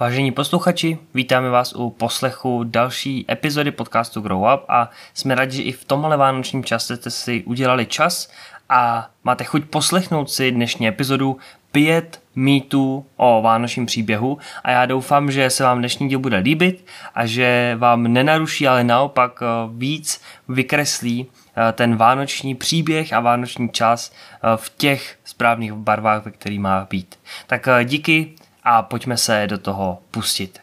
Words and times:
Vážení 0.00 0.32
posluchači, 0.32 0.98
vítáme 1.14 1.50
vás 1.50 1.72
u 1.72 1.90
poslechu 1.90 2.64
další 2.64 3.26
epizody 3.30 3.70
podcastu 3.70 4.20
Grow 4.20 4.40
Up 4.54 4.64
a 4.68 4.90
jsme 5.14 5.34
rádi, 5.34 5.56
že 5.56 5.62
i 5.62 5.72
v 5.72 5.84
tomhle 5.84 6.16
vánočním 6.16 6.64
čase 6.64 6.96
jste 6.96 7.10
si 7.10 7.42
udělali 7.44 7.86
čas 7.86 8.30
a 8.68 9.10
máte 9.24 9.44
chuť 9.44 9.64
poslechnout 9.64 10.30
si 10.30 10.52
dnešní 10.52 10.88
epizodu 10.88 11.36
pět 11.72 12.22
mýtů 12.36 13.06
o 13.16 13.42
vánočním 13.42 13.86
příběhu 13.86 14.38
a 14.64 14.70
já 14.70 14.86
doufám, 14.86 15.30
že 15.30 15.50
se 15.50 15.64
vám 15.64 15.78
dnešní 15.78 16.08
díl 16.08 16.18
bude 16.18 16.36
líbit 16.36 16.86
a 17.14 17.26
že 17.26 17.76
vám 17.78 18.02
nenaruší, 18.02 18.68
ale 18.68 18.84
naopak 18.84 19.42
eh, 19.42 19.46
víc 19.76 20.20
vykreslí 20.48 21.26
eh, 21.26 21.72
ten 21.72 21.96
vánoční 21.96 22.54
příběh 22.54 23.12
a 23.12 23.20
vánoční 23.20 23.68
čas 23.68 24.12
eh, 24.12 24.56
v 24.56 24.72
těch 24.76 25.18
správných 25.24 25.72
barvách, 25.72 26.24
ve 26.24 26.30
kterých 26.30 26.60
má 26.60 26.86
být. 26.90 27.18
Tak 27.46 27.68
díky 27.84 28.34
a 28.70 28.82
pojďme 28.82 29.16
se 29.16 29.46
do 29.46 29.58
toho 29.58 29.98
pustit. 30.10 30.58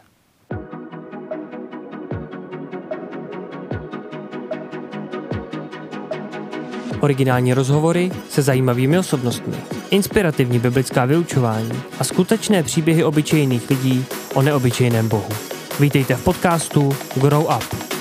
Originální 6.99 7.53
rozhovory 7.53 8.11
se 8.29 8.41
zajímavými 8.41 8.99
osobnostmi, 8.99 9.57
inspirativní 9.89 10.59
biblická 10.59 11.05
vyučování 11.05 11.71
a 11.99 12.03
skutečné 12.03 12.63
příběhy 12.63 13.03
obyčejných 13.03 13.69
lidí 13.69 14.05
o 14.33 14.41
neobyčejném 14.41 15.09
Bohu. 15.09 15.29
Vítejte 15.79 16.15
v 16.15 16.23
podcastu 16.23 16.95
Grow 17.15 17.43
Up. 17.43 17.94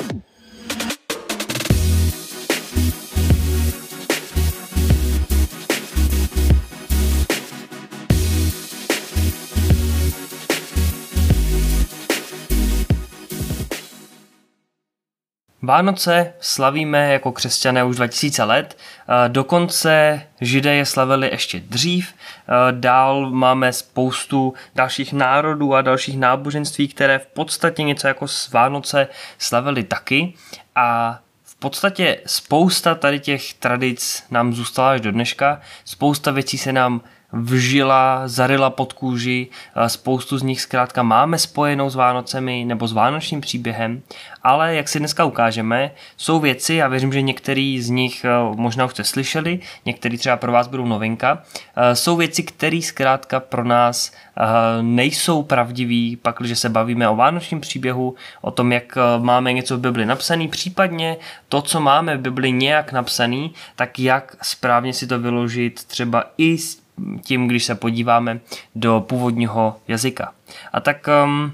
Vánoce 15.67 16.33
slavíme 16.41 17.13
jako 17.13 17.33
křesťané 17.33 17.85
už 17.85 17.97
2000 17.97 18.45
let, 18.45 18.77
eh, 18.79 19.29
dokonce 19.29 20.23
židé 20.41 20.75
je 20.75 20.87
slavili 20.87 21.29
ještě 21.31 21.61
dřív, 21.61 22.15
eh, 22.15 22.53
dál 22.71 23.31
máme 23.31 23.73
spoustu 23.73 24.55
dalších 24.75 25.13
národů 25.13 25.75
a 25.75 25.83
dalších 25.83 26.19
náboženství, 26.19 26.89
které 26.89 27.19
v 27.19 27.27
podstatě 27.27 27.83
něco 27.83 28.09
jako 28.09 28.29
s 28.29 28.53
Vánoce 28.53 29.09
slavili 29.39 29.83
taky. 29.83 30.35
A 30.75 31.19
v 31.45 31.55
podstatě 31.55 32.21
spousta 32.27 32.95
tady 32.95 33.21
těch 33.21 33.55
tradic 33.55 34.25
nám 34.31 34.55
zůstala 34.55 34.91
až 34.91 35.01
do 35.01 35.13
dneška, 35.13 35.61
spousta 35.85 36.31
věcí 36.31 36.59
se 36.59 36.73
nám 36.73 37.01
vžila, 37.35 38.23
zarila 38.29 38.71
pod 38.71 38.93
kůži, 38.93 39.49
spoustu 39.87 40.39
z 40.39 40.43
nich 40.43 40.61
zkrátka 40.61 41.03
máme 41.03 41.39
spojenou 41.39 41.91
s 41.91 41.95
Vánocemi 41.95 42.65
nebo 42.65 42.89
s 42.89 42.93
vánočním 42.93 43.41
příběhem, 43.41 44.03
ale 44.43 44.75
jak 44.75 44.89
si 44.89 44.99
dneska 44.99 45.25
ukážeme, 45.25 45.91
jsou 46.17 46.41
věci, 46.41 46.83
a 46.83 46.89
věřím, 46.89 47.13
že 47.13 47.23
některý 47.23 47.81
z 47.81 47.91
nich 47.91 48.25
eh, 48.25 48.29
možná 48.57 48.85
už 48.85 48.91
jste 48.91 49.05
slyšeli, 49.05 49.61
některý 49.87 50.19
třeba 50.19 50.37
pro 50.37 50.53
vás 50.53 50.69
budou 50.69 50.87
novinka, 50.87 51.43
eh, 51.77 51.97
jsou 51.97 52.17
věci, 52.17 52.43
které 52.43 52.81
zkrátka 52.83 53.41
pro 53.41 53.65
nás 53.65 54.13
eh, 54.13 54.43
nejsou 54.83 55.43
pravdivý, 55.43 56.17
pak, 56.17 56.37
když 56.41 56.59
se 56.59 56.69
bavíme 56.69 57.09
o 57.09 57.17
vánočním 57.17 57.61
příběhu, 57.61 58.15
o 58.41 58.51
tom, 58.51 58.73
jak 58.73 58.99
máme 59.19 59.53
něco 59.53 59.77
v 59.77 59.81
Bibli 59.81 60.07
napsaný, 60.07 60.49
případně 60.49 61.17
to, 61.49 61.63
co 61.63 61.81
máme 61.81 62.17
v 62.17 62.21
Bibli 62.21 62.53
nějak 62.53 62.93
napsaný, 62.93 63.55
tak 63.77 63.99
jak 63.99 64.37
správně 64.43 64.93
si 64.93 65.07
to 65.07 65.19
vyložit 65.19 65.85
třeba 65.85 66.25
i 66.39 66.59
s 66.59 66.84
tím, 67.23 67.49
když 67.49 67.65
se 67.65 67.75
podíváme 67.75 68.41
do 68.75 69.05
původního 69.09 69.77
jazyka. 69.89 70.33
A 70.73 70.81
tak 70.81 71.09
um, 71.25 71.53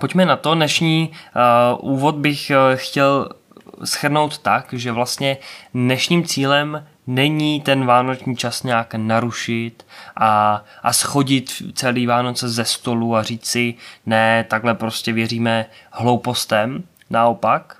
pojďme 0.00 0.26
na 0.26 0.36
to. 0.36 0.54
Dnešní 0.54 1.10
uh, 1.80 1.92
úvod 1.92 2.14
bych 2.14 2.50
uh, 2.50 2.76
chtěl 2.76 3.28
schrnout 3.84 4.38
tak, 4.38 4.66
že 4.72 4.92
vlastně 4.92 5.36
dnešním 5.74 6.24
cílem 6.24 6.86
není 7.06 7.60
ten 7.60 7.86
vánoční 7.86 8.36
čas 8.36 8.62
nějak 8.62 8.94
narušit 8.94 9.86
a, 10.16 10.64
a 10.82 10.92
schodit 10.92 11.62
celý 11.74 12.06
Vánoce 12.06 12.48
ze 12.48 12.64
stolu 12.64 13.16
a 13.16 13.22
říct 13.22 13.46
si, 13.46 13.74
ne, 14.06 14.44
takhle 14.48 14.74
prostě 14.74 15.12
věříme 15.12 15.66
hloupostem. 15.90 16.84
Naopak, 17.10 17.76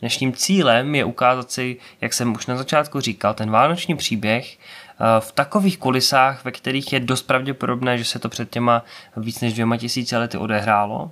dnešním 0.00 0.32
cílem 0.32 0.94
je 0.94 1.04
ukázat 1.04 1.50
si, 1.50 1.76
jak 2.00 2.12
jsem 2.12 2.32
už 2.34 2.46
na 2.46 2.56
začátku 2.56 3.00
říkal, 3.00 3.34
ten 3.34 3.50
vánoční 3.50 3.96
příběh 3.96 4.58
v 5.20 5.32
takových 5.32 5.78
kulisách, 5.78 6.44
ve 6.44 6.52
kterých 6.52 6.92
je 6.92 7.00
dost 7.00 7.22
pravděpodobné, 7.22 7.98
že 7.98 8.04
se 8.04 8.18
to 8.18 8.28
před 8.28 8.50
těma 8.50 8.84
víc 9.16 9.40
než 9.40 9.52
dvěma 9.52 9.76
tisíce 9.76 10.18
lety 10.18 10.38
odehrálo 10.38 11.10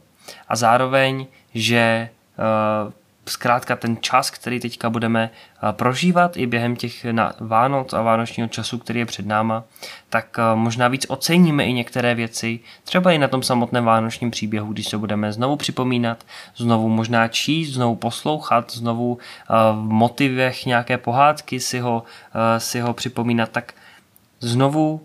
a 0.48 0.56
zároveň, 0.56 1.26
že 1.54 1.78
eh, 1.78 2.92
zkrátka 3.30 3.76
ten 3.76 3.96
čas, 4.00 4.30
který 4.30 4.60
teďka 4.60 4.91
budeme 4.91 5.30
eh, 5.30 5.72
prožívat 5.72 6.36
i 6.36 6.46
během 6.46 6.76
těch 6.76 7.06
Vánoc 7.41 7.92
a 7.92 8.02
vánočního 8.02 8.48
času, 8.48 8.78
který 8.78 8.98
je 8.98 9.06
před 9.06 9.26
náma, 9.26 9.64
tak 10.08 10.36
možná 10.54 10.88
víc 10.88 11.06
oceníme 11.08 11.64
i 11.64 11.72
některé 11.72 12.14
věci, 12.14 12.60
třeba 12.84 13.12
i 13.12 13.19
na 13.19 13.28
tom 13.28 13.42
samotném 13.42 13.84
vánočním 13.84 14.30
příběhu, 14.30 14.72
když 14.72 14.88
se 14.88 14.98
budeme 14.98 15.32
znovu 15.32 15.56
připomínat, 15.56 16.24
znovu 16.56 16.88
možná 16.88 17.28
číst, 17.28 17.72
znovu 17.72 17.96
poslouchat, 17.96 18.72
znovu 18.72 19.19
v 19.72 19.88
motivech 19.88 20.66
nějaké 20.66 20.98
pohádky 20.98 21.60
si 21.60 21.78
ho, 21.78 22.02
si 22.58 22.80
ho 22.80 22.94
připomínat, 22.94 23.50
tak 23.50 23.74
Znovu 24.40 25.00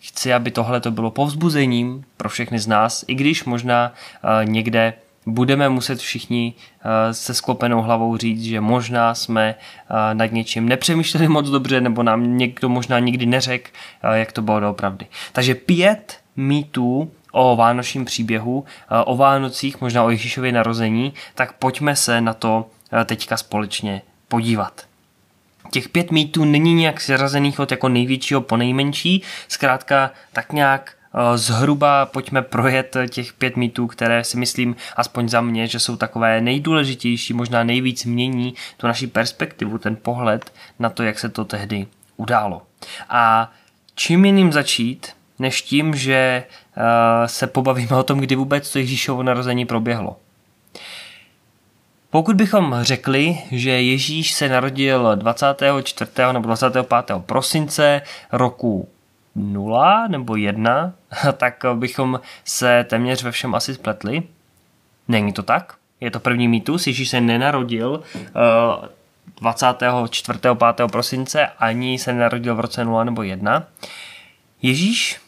chci, 0.00 0.32
aby 0.32 0.50
tohle 0.50 0.80
to 0.80 0.90
bylo 0.90 1.10
povzbuzením 1.10 2.04
pro 2.16 2.28
všechny 2.28 2.58
z 2.58 2.66
nás, 2.66 3.04
i 3.08 3.14
když 3.14 3.44
možná 3.44 3.92
někde 4.44 4.94
budeme 5.26 5.68
muset 5.68 5.98
všichni 5.98 6.54
uh, 6.54 6.90
se 7.12 7.34
sklopenou 7.34 7.82
hlavou 7.82 8.16
říct, 8.16 8.42
že 8.42 8.60
možná 8.60 9.14
jsme 9.14 9.54
uh, 9.90 9.96
nad 10.12 10.32
něčím 10.32 10.68
nepřemýšleli 10.68 11.28
moc 11.28 11.50
dobře, 11.50 11.80
nebo 11.80 12.02
nám 12.02 12.38
někdo 12.38 12.68
možná 12.68 12.98
nikdy 12.98 13.26
neřekl, 13.26 13.70
uh, 14.04 14.10
jak 14.10 14.32
to 14.32 14.42
bylo 14.42 14.60
doopravdy. 14.60 15.06
Takže 15.32 15.54
pět 15.54 16.18
mýtů 16.36 17.10
o 17.32 17.56
vánočním 17.56 18.04
příběhu, 18.04 18.64
o 19.04 19.16
Vánocích, 19.16 19.80
možná 19.80 20.04
o 20.04 20.10
Ježíšově 20.10 20.52
narození, 20.52 21.12
tak 21.34 21.52
pojďme 21.52 21.96
se 21.96 22.20
na 22.20 22.34
to 22.34 22.66
teďka 23.06 23.36
společně 23.36 24.02
podívat. 24.28 24.86
Těch 25.70 25.88
pět 25.88 26.10
mýtů 26.10 26.44
není 26.44 26.74
nějak 26.74 27.00
seřazených 27.00 27.60
od 27.60 27.70
jako 27.70 27.88
největšího 27.88 28.40
po 28.40 28.56
nejmenší, 28.56 29.22
zkrátka 29.48 30.10
tak 30.32 30.52
nějak 30.52 30.92
eh, 30.94 30.99
zhruba 31.34 32.06
pojďme 32.06 32.42
projet 32.42 32.96
těch 33.10 33.32
pět 33.32 33.56
mýtů, 33.56 33.86
které 33.86 34.24
si 34.24 34.36
myslím, 34.36 34.76
aspoň 34.96 35.28
za 35.28 35.40
mě, 35.40 35.66
že 35.66 35.80
jsou 35.80 35.96
takové 35.96 36.40
nejdůležitější, 36.40 37.34
možná 37.34 37.64
nejvíc 37.64 38.04
mění 38.04 38.54
tu 38.76 38.86
naši 38.86 39.06
perspektivu, 39.06 39.78
ten 39.78 39.96
pohled 39.96 40.52
na 40.78 40.90
to, 40.90 41.02
jak 41.02 41.18
se 41.18 41.28
to 41.28 41.44
tehdy 41.44 41.86
událo. 42.16 42.62
A 43.08 43.52
čím 43.94 44.24
jiným 44.24 44.52
začít, 44.52 45.08
než 45.38 45.62
tím, 45.62 45.94
že 45.94 46.44
uh, 46.76 46.82
se 47.26 47.46
pobavíme 47.46 47.96
o 47.96 48.02
tom, 48.02 48.20
kdy 48.20 48.36
vůbec 48.36 48.72
to 48.72 48.78
Ježíšovo 48.78 49.22
narození 49.22 49.66
proběhlo. 49.66 50.16
Pokud 52.10 52.36
bychom 52.36 52.76
řekli, 52.80 53.38
že 53.50 53.70
Ježíš 53.70 54.32
se 54.32 54.48
narodil 54.48 55.16
24. 55.16 56.10
nebo 56.32 56.46
25. 56.46 56.86
prosince 57.26 58.02
roku 58.32 58.88
0 59.34 60.08
nebo 60.08 60.36
1, 60.36 60.92
tak 61.36 61.64
bychom 61.74 62.20
se 62.44 62.84
téměř 62.84 63.22
ve 63.22 63.30
všem 63.30 63.54
asi 63.54 63.74
spletli. 63.74 64.22
Není 65.08 65.32
to 65.32 65.42
tak? 65.42 65.74
Je 66.00 66.10
to 66.10 66.20
první 66.20 66.48
mýtus. 66.48 66.86
Ježíš 66.86 67.08
se 67.08 67.20
nenarodil 67.20 68.02
24. 69.40 70.38
Eh, 70.44 70.54
5. 70.54 70.90
prosince, 70.92 71.46
ani 71.46 71.98
se 71.98 72.12
nenarodil 72.12 72.54
v 72.54 72.60
roce 72.60 72.84
0 72.84 73.04
nebo 73.04 73.22
1. 73.22 73.66
Ježíš, 74.62 75.20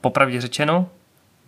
popravdě 0.00 0.40
řečeno, 0.40 0.88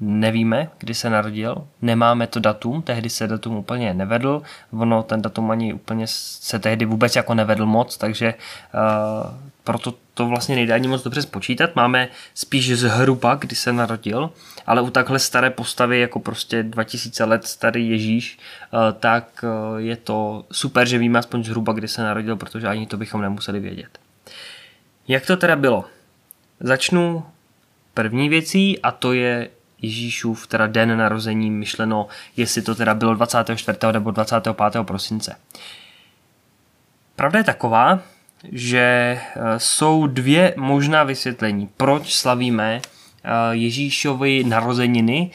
Nevíme, 0.01 0.69
kdy 0.79 0.95
se 0.95 1.11
narodil, 1.11 1.69
nemáme 1.83 2.27
to 2.27 2.41
datum, 2.41 2.83
tehdy 2.83 3.11
se 3.11 3.27
datum 3.27 3.57
úplně 3.57 3.95
nevedl, 3.95 4.43
ono 4.73 5.03
ten 5.03 5.23
datum 5.23 5.51
ani 5.51 5.73
úplně 5.73 6.05
se 6.07 6.59
tehdy 6.59 6.85
vůbec 6.85 7.17
jako 7.17 7.35
nevedl 7.35 7.67
moc, 7.67 7.97
takže 7.97 8.35
uh, 8.35 9.35
proto 9.65 9.95
to 10.15 10.27
vlastně 10.27 10.55
nejde 10.55 10.75
ani 10.75 10.89
moc 10.89 11.03
dobře 11.03 11.23
spočítat. 11.23 11.77
Máme 11.77 12.09
spíš 12.35 12.79
zhruba, 12.79 13.35
kdy 13.35 13.57
se 13.57 13.73
narodil, 13.73 14.31
ale 14.67 14.81
u 14.81 14.91
takhle 14.91 15.19
staré 15.19 15.51
postavy, 15.51 16.01
jako 16.01 16.21
prostě 16.21 16.63
2000 16.63 17.25
let 17.25 17.47
starý 17.47 17.91
Ježíš, 17.91 18.39
uh, 18.73 18.81
tak 19.01 19.45
uh, 19.45 19.77
je 19.81 19.97
to 19.97 20.45
super, 20.53 20.89
že 20.89 20.99
víme 20.99 21.19
aspoň 21.19 21.45
zhruba, 21.45 21.73
kdy 21.73 21.89
se 21.89 22.03
narodil, 22.03 22.37
protože 22.37 22.67
ani 22.69 22.87
to 22.87 22.97
bychom 22.97 23.23
nemuseli 23.23 23.61
vědět. 23.61 23.99
Jak 25.09 25.27
to 25.27 25.37
teda 25.37 25.57
bylo? 25.57 25.85
Začnu 26.61 27.25
první 27.95 28.29
věcí 28.29 28.83
a 28.83 28.91
to 28.91 29.13
je 29.13 29.49
Ježíšův 29.83 30.47
teda 30.47 30.67
den 30.67 30.99
narození 30.99 31.51
myšleno, 31.51 32.07
jestli 32.37 32.63
to 32.63 32.75
teda 32.75 32.95
bylo 32.95 33.15
24. 33.15 33.79
nebo 33.93 34.11
25. 34.11 34.57
prosince. 34.83 35.37
Pravda 37.17 37.39
je 37.39 37.45
taková, 37.45 38.01
že 38.53 38.81
eh, 38.81 39.21
jsou 39.57 40.07
dvě 40.07 40.55
možná 40.57 41.05
vysvětlení, 41.05 41.69
proč 41.77 42.15
slavíme 42.15 42.81
Ježíšovy 43.53 44.45
narozeniny 44.45 45.31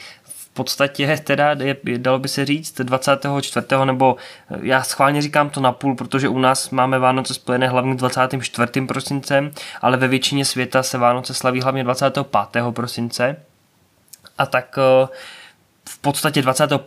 podstatě 0.52 1.16
teda, 1.24 1.56
je, 1.62 1.76
dalo 1.96 2.18
by 2.18 2.28
se 2.28 2.44
říct, 2.44 2.80
24. 2.80 3.66
nebo 3.84 4.16
já 4.60 4.82
schválně 4.82 5.22
říkám 5.22 5.50
to 5.50 5.60
na 5.60 5.72
půl, 5.72 5.94
protože 5.94 6.28
u 6.28 6.38
nás 6.38 6.70
máme 6.70 6.98
Vánoce 6.98 7.34
spojené 7.34 7.68
hlavně 7.68 7.94
24. 7.94 8.86
prosincem, 8.86 9.50
ale 9.82 9.96
ve 9.96 10.08
většině 10.08 10.44
světa 10.44 10.82
se 10.82 10.98
Vánoce 10.98 11.34
slaví 11.34 11.60
hlavně 11.60 11.84
25. 11.84 12.26
prosince. 12.70 13.36
A 14.38 14.46
tak 14.46 14.78
eh, 14.78 15.08
v 15.88 15.98
podstatě 15.98 16.42
25. 16.42 16.80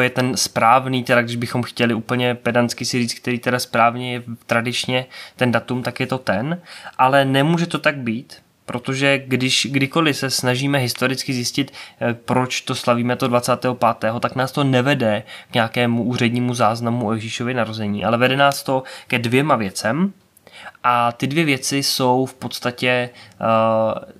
je 0.00 0.10
ten 0.10 0.36
správný, 0.36 1.04
teda 1.04 1.22
když 1.22 1.36
bychom 1.36 1.62
chtěli 1.62 1.94
úplně 1.94 2.34
pedantsky 2.34 2.84
si 2.84 2.98
říct, 2.98 3.14
který 3.14 3.38
teda 3.38 3.58
správně 3.58 4.12
je 4.12 4.22
tradičně 4.46 5.06
ten 5.36 5.52
datum, 5.52 5.82
tak 5.82 6.00
je 6.00 6.06
to 6.06 6.18
ten, 6.18 6.60
ale 6.98 7.24
nemůže 7.24 7.66
to 7.66 7.78
tak 7.78 7.96
být, 7.96 8.36
protože 8.66 9.18
když 9.18 9.66
kdykoliv 9.70 10.16
se 10.16 10.30
snažíme 10.30 10.78
historicky 10.78 11.32
zjistit, 11.32 11.72
eh, 12.00 12.14
proč 12.14 12.60
to 12.60 12.74
slavíme 12.74 13.16
to 13.16 13.28
25., 13.28 14.20
tak 14.20 14.34
nás 14.34 14.52
to 14.52 14.64
nevede 14.64 15.22
k 15.50 15.54
nějakému 15.54 16.02
úřednímu 16.02 16.54
záznamu 16.54 17.06
o 17.06 17.12
Ježíšově 17.12 17.54
narození, 17.54 18.04
ale 18.04 18.18
vede 18.18 18.36
nás 18.36 18.62
to 18.62 18.82
ke 19.06 19.18
dvěma 19.18 19.56
věcem 19.56 20.12
a 20.84 21.12
ty 21.12 21.26
dvě 21.26 21.44
věci 21.44 21.82
jsou 21.82 22.26
v 22.26 22.34
podstatě 22.34 23.10
uh, 23.40 24.18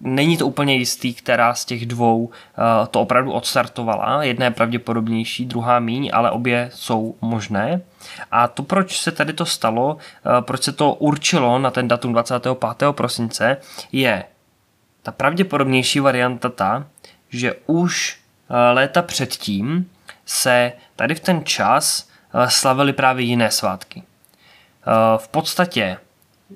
není 0.00 0.36
to 0.36 0.46
úplně 0.46 0.74
jistý, 0.74 1.14
která 1.14 1.54
z 1.54 1.64
těch 1.64 1.86
dvou 1.86 2.24
uh, 2.24 2.32
to 2.90 3.00
opravdu 3.00 3.32
odstartovala. 3.32 4.24
Jedna 4.24 4.44
je 4.44 4.50
pravděpodobnější, 4.50 5.46
druhá 5.46 5.78
míň, 5.78 6.10
ale 6.12 6.30
obě 6.30 6.70
jsou 6.74 7.14
možné. 7.20 7.80
A 8.30 8.48
to, 8.48 8.62
proč 8.62 9.00
se 9.00 9.12
tady 9.12 9.32
to 9.32 9.46
stalo, 9.46 9.94
uh, 9.94 10.00
proč 10.40 10.62
se 10.62 10.72
to 10.72 10.94
určilo 10.94 11.58
na 11.58 11.70
ten 11.70 11.88
datum 11.88 12.12
25. 12.12 12.92
prosince, 12.92 13.56
je 13.92 14.24
ta 15.02 15.12
pravděpodobnější 15.12 16.00
varianta 16.00 16.48
ta, 16.48 16.86
že 17.28 17.54
už 17.66 18.18
uh, 18.48 18.56
léta 18.72 19.02
předtím 19.02 19.90
se 20.26 20.72
tady 20.96 21.14
v 21.14 21.20
ten 21.20 21.44
čas 21.44 22.08
slavily 22.48 22.92
právě 22.92 23.24
jiné 23.24 23.50
svátky. 23.50 24.02
V 25.16 25.28
podstatě 25.28 25.98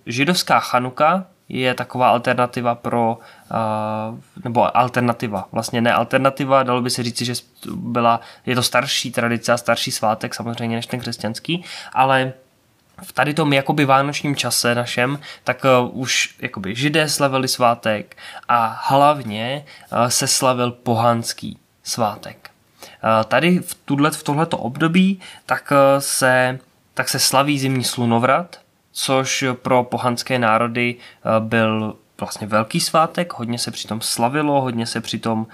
židovská 0.07 0.61
chanuka 0.61 1.27
je 1.51 1.75
taková 1.75 2.11
alternativa 2.11 2.75
pro, 2.75 3.19
uh, 3.19 4.19
nebo 4.45 4.77
alternativa, 4.77 5.49
vlastně 5.53 5.81
ne 5.81 5.95
alternativa, 5.95 6.63
dalo 6.63 6.83
by 6.83 6.91
se 6.91 7.03
říci, 7.03 7.25
že 7.25 7.35
byla, 7.75 8.21
je 8.47 8.55
to 8.55 8.63
starší 8.63 9.13
tradice 9.13 9.53
a 9.53 9.57
starší 9.57 9.91
svátek 9.91 10.35
samozřejmě 10.35 10.77
než 10.77 10.87
ten 10.87 11.01
křesťanský, 11.01 11.65
ale 11.93 12.33
v 13.03 13.13
tady 13.13 13.35
tom 13.35 13.53
jakoby 13.53 13.85
vánočním 13.85 14.37
čase 14.37 14.75
našem, 14.75 15.19
tak 15.45 15.65
uh, 15.65 16.01
už 16.01 16.35
jakoby 16.39 16.75
židé 16.75 17.09
slavili 17.09 17.49
svátek 17.49 18.17
a 18.49 18.81
hlavně 18.85 19.65
uh, 19.93 20.07
se 20.09 20.27
slavil 20.27 20.71
pohanský 20.71 21.59
svátek. 21.83 22.51
Tady 23.29 23.59
v, 23.59 23.75
tuhle, 23.75 24.11
v 24.11 24.23
tohleto 24.23 24.59
období 24.59 25.21
tak 25.47 25.73
se, 25.99 26.59
tak 26.95 27.09
se 27.09 27.19
slaví 27.19 27.59
zimní 27.59 27.85
slunovrat, 27.85 28.61
což 29.03 29.45
pro 29.63 29.85
pohanské 29.85 30.39
národy 30.39 30.95
eh, 30.97 31.41
byl 31.41 31.97
vlastně 32.21 32.47
velký 32.47 32.81
svátek, 32.81 33.33
hodně 33.33 33.59
se 33.59 33.71
přitom 33.71 34.01
slavilo, 34.01 34.61
hodně 34.61 34.87
se 34.87 35.01
přitom 35.01 35.47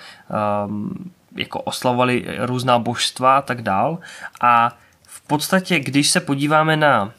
um, 0.67 1.13
jako 1.37 1.61
oslavovali 1.61 2.27
různá 2.39 2.79
božstva 2.79 3.39
a 3.39 3.43
tak 3.43 3.63
dál. 3.63 3.99
A 4.41 4.77
v 5.03 5.21
podstatě, 5.27 5.81
když 5.81 6.11
se 6.11 6.21
podíváme 6.21 6.77
na 6.77 7.05
uh, 7.05 7.11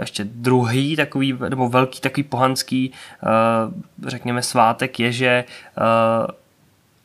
ještě 0.00 0.24
druhý 0.24 0.96
takový, 0.96 1.38
nebo 1.48 1.68
velký 1.68 2.00
takový 2.00 2.22
pohanský, 2.22 2.92
uh, 3.22 4.08
řekněme, 4.08 4.42
svátek 4.42 5.00
je, 5.00 5.12
že 5.12 5.44
uh, 5.78 6.26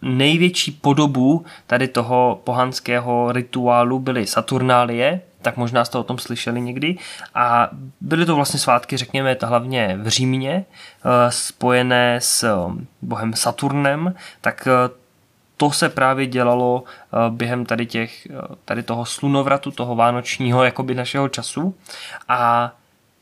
největší 0.02 0.72
podobu 0.72 1.46
tady 1.68 1.88
toho 1.88 2.42
pohanského 2.44 3.32
rituálu 3.32 4.00
byly 4.00 4.28
Saturnálie, 4.28 5.22
tak 5.42 5.58
možná 5.58 5.86
jste 5.86 5.98
o 5.98 6.04
tom 6.04 6.18
slyšeli 6.18 6.62
někdy. 6.62 6.98
A 7.36 7.70
byly 8.02 8.26
to 8.26 8.36
vlastně 8.36 8.60
svátky, 8.60 8.98
řekněme, 8.98 9.38
hlavně 9.44 9.98
v 10.02 10.08
Římě, 10.08 10.66
eh, 10.66 11.32
spojené 11.32 12.22
s 12.22 12.44
eh, 12.44 12.84
bohem 13.02 13.34
Saturnem, 13.34 14.16
tak 14.42 14.68
eh, 14.68 15.02
to 15.58 15.72
se 15.72 15.90
právě 15.90 16.28
dělalo 16.28 16.84
během 17.30 17.66
tady, 17.66 17.86
těch, 17.86 18.28
tady 18.66 18.84
toho 18.84 19.06
slunovratu, 19.06 19.72
toho 19.72 19.96
vánočního 19.96 20.64
jakoby 20.64 20.96
našeho 20.96 21.30
času. 21.30 21.76
A 22.30 22.72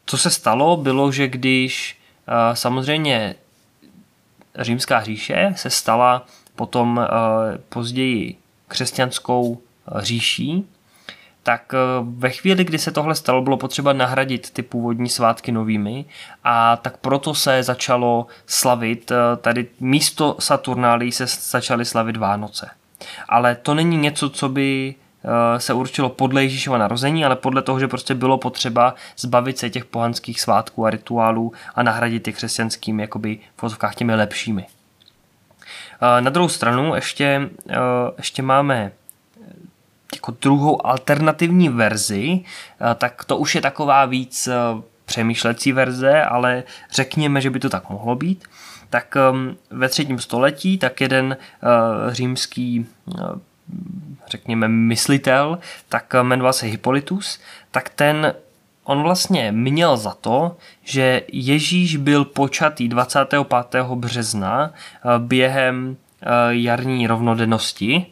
co 0.06 0.18
se 0.18 0.30
stalo, 0.30 0.78
bylo, 0.78 1.12
že 1.12 1.28
když 1.28 2.00
samozřejmě 2.54 3.36
římská 4.60 5.04
říše 5.04 5.54
se 5.56 5.70
stala 5.70 6.26
potom 6.56 7.08
později 7.70 8.38
křesťanskou 8.68 9.62
říší, 10.00 10.68
tak 11.50 11.74
eh, 11.74 11.78
ve 12.02 12.30
chvíli, 12.30 12.64
kdy 12.64 12.78
se 12.78 12.92
tohle 12.92 13.16
stalo, 13.16 13.42
bylo 13.42 13.58
potřeba 13.58 13.94
nahradit 13.94 14.50
ty 14.50 14.62
původní 14.62 15.10
svátky 15.10 15.52
novými 15.52 16.06
a 16.44 16.76
tak 16.76 16.98
proto 16.98 17.34
se 17.34 17.64
začalo 17.64 18.28
slavit, 18.46 19.12
eh, 19.12 19.16
tady 19.38 19.68
místo 19.80 20.36
Saturnálí 20.40 21.12
se 21.12 21.26
začaly 21.28 21.86
slavit 21.86 22.18
Vánoce. 22.18 22.70
Ale 23.30 23.56
to 23.56 23.74
není 23.74 23.98
něco, 23.98 24.30
co 24.30 24.50
by 24.50 24.96
eh, 24.96 25.60
se 25.60 25.74
určilo 25.74 26.10
podle 26.10 26.44
Ježíšova 26.44 26.78
narození, 26.78 27.26
ale 27.26 27.36
podle 27.36 27.62
toho, 27.62 27.80
že 27.80 27.88
prostě 27.88 28.16
bylo 28.16 28.38
potřeba 28.38 28.96
zbavit 29.18 29.58
se 29.58 29.70
těch 29.70 29.86
pohanských 29.86 30.42
svátků 30.42 30.86
a 30.86 30.90
rituálů 30.90 31.54
a 31.76 31.84
nahradit 31.84 32.28
je 32.28 32.34
křesťanskými 32.34 33.02
jakoby 33.02 33.40
v 33.56 33.60
fotovkách 33.60 33.96
těmi 33.96 34.16
lepšími. 34.16 34.66
Na 36.20 36.30
druhou 36.30 36.50
stranu 36.50 36.96
ještě, 36.96 37.50
ještě 38.18 38.42
máme 38.42 38.92
jako 40.16 40.32
druhou 40.42 40.86
alternativní 40.86 41.70
verzi, 41.70 42.40
eh, 42.42 42.96
tak 42.96 43.26
to 43.26 43.38
už 43.38 43.56
je 43.56 43.62
taková 43.62 44.06
víc 44.06 44.48
eh, 44.48 44.54
přemýšlecí 45.06 45.72
verze, 45.72 46.24
ale 46.24 46.64
řekněme, 46.92 47.42
že 47.42 47.50
by 47.50 47.60
to 47.60 47.70
tak 47.70 47.90
mohlo 47.90 48.16
být. 48.16 48.44
Tak 48.90 49.16
ehm, 49.16 49.58
ve 49.70 49.90
třetím 49.90 50.20
století 50.20 50.78
tak 50.78 51.02
jeden 51.02 51.38
eh, 51.38 52.14
římský 52.14 52.86
řekněme 54.28 54.68
myslitel, 54.68 55.60
tak 55.90 56.14
jmenoval 56.22 56.54
se 56.54 56.66
Hippolytus, 56.66 57.40
tak 57.72 57.90
ten 57.90 58.34
on 58.84 59.04
vlastně 59.04 59.52
měl 59.52 59.98
za 59.98 60.14
to, 60.14 60.58
že 60.84 61.22
Ježíš 61.28 61.96
byl 61.96 62.26
počatý 62.26 62.88
25. 62.88 63.86
března 63.96 64.74
během 65.18 65.98
jarní 66.50 67.08
rovnodennosti, 67.08 68.06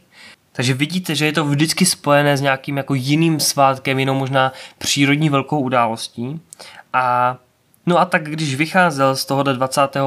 takže 0.58 0.74
vidíte, 0.74 1.16
že 1.16 1.26
je 1.26 1.34
to 1.34 1.46
vždycky 1.46 1.86
spojené 1.86 2.38
s 2.38 2.42
nějakým 2.42 2.78
jako 2.78 2.94
jiným 2.94 3.40
svátkem, 3.40 4.00
jinou 4.00 4.14
možná 4.14 4.54
přírodní 4.78 5.30
velkou 5.30 5.60
událostí. 5.60 6.42
A 6.94 7.38
No 7.86 8.00
a 8.00 8.06
tak 8.06 8.24
když 8.24 8.56
vycházel 8.56 9.16
z 9.16 9.26
toho 9.26 9.44
25. 9.44 10.04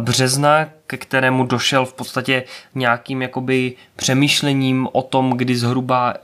března, 0.00 0.66
ke 0.90 0.96
kterému 0.96 1.44
došel 1.46 1.86
v 1.86 1.94
podstatě 1.94 2.44
nějakým 2.74 3.22
jakoby 3.22 3.74
přemýšlením 3.96 4.88
o 4.92 5.02
tom, 5.02 5.30
kdy 5.30 5.56
zhruba 5.56 6.14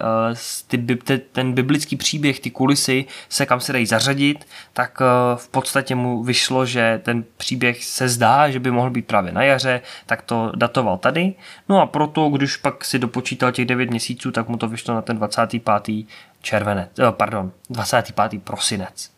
uh, 0.71 0.77
ty, 1.05 1.19
ten 1.19 1.53
biblický 1.53 1.97
příběh, 1.97 2.41
ty 2.41 2.51
kulisy 2.51 3.05
se 3.29 3.47
kam 3.47 3.61
se 3.61 3.73
dají 3.73 3.87
zařadit, 3.87 4.47
tak 4.73 5.01
uh, 5.01 5.39
v 5.39 5.49
podstatě 5.49 5.95
mu 5.95 6.23
vyšlo, 6.23 6.67
že 6.67 7.01
ten 7.05 7.25
příběh 7.37 7.85
se 7.85 8.09
zdá, 8.09 8.51
že 8.51 8.61
by 8.61 8.71
mohl 8.71 8.91
být 8.91 9.07
právě 9.07 9.33
na 9.33 9.43
jaře, 9.43 9.81
tak 10.07 10.23
to 10.23 10.53
datoval 10.57 10.99
tady. 10.99 11.35
No 11.69 11.81
a 11.81 11.87
proto, 11.87 12.29
když 12.29 12.57
pak 12.57 12.85
si 12.85 12.99
dopočítal 12.99 13.53
těch 13.53 13.67
9 13.67 13.91
měsíců, 13.91 14.31
tak 14.33 14.49
mu 14.49 14.57
to 14.57 14.69
vyšlo 14.69 14.95
na 14.95 15.03
ten 15.03 15.17
25. 15.17 16.07
červenec, 16.43 16.99
uh, 16.99 17.11
pardon, 17.11 17.53
25. 17.71 18.43
prosinec. 18.45 19.11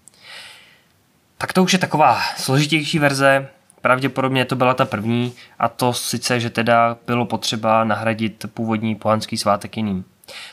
Tak 1.38 1.52
to 1.52 1.62
už 1.62 1.72
je 1.72 1.78
taková 1.78 2.20
složitější 2.36 2.98
verze, 2.98 3.48
pravděpodobně 3.80 4.44
to 4.44 4.56
byla 4.56 4.74
ta 4.74 4.84
první 4.84 5.32
a 5.58 5.68
to 5.68 5.92
sice, 5.92 6.40
že 6.40 6.50
teda 6.50 6.96
bylo 7.06 7.26
potřeba 7.26 7.84
nahradit 7.84 8.46
původní 8.54 8.94
pohanský 8.94 9.36
svátek 9.36 9.76
jiným. 9.76 10.04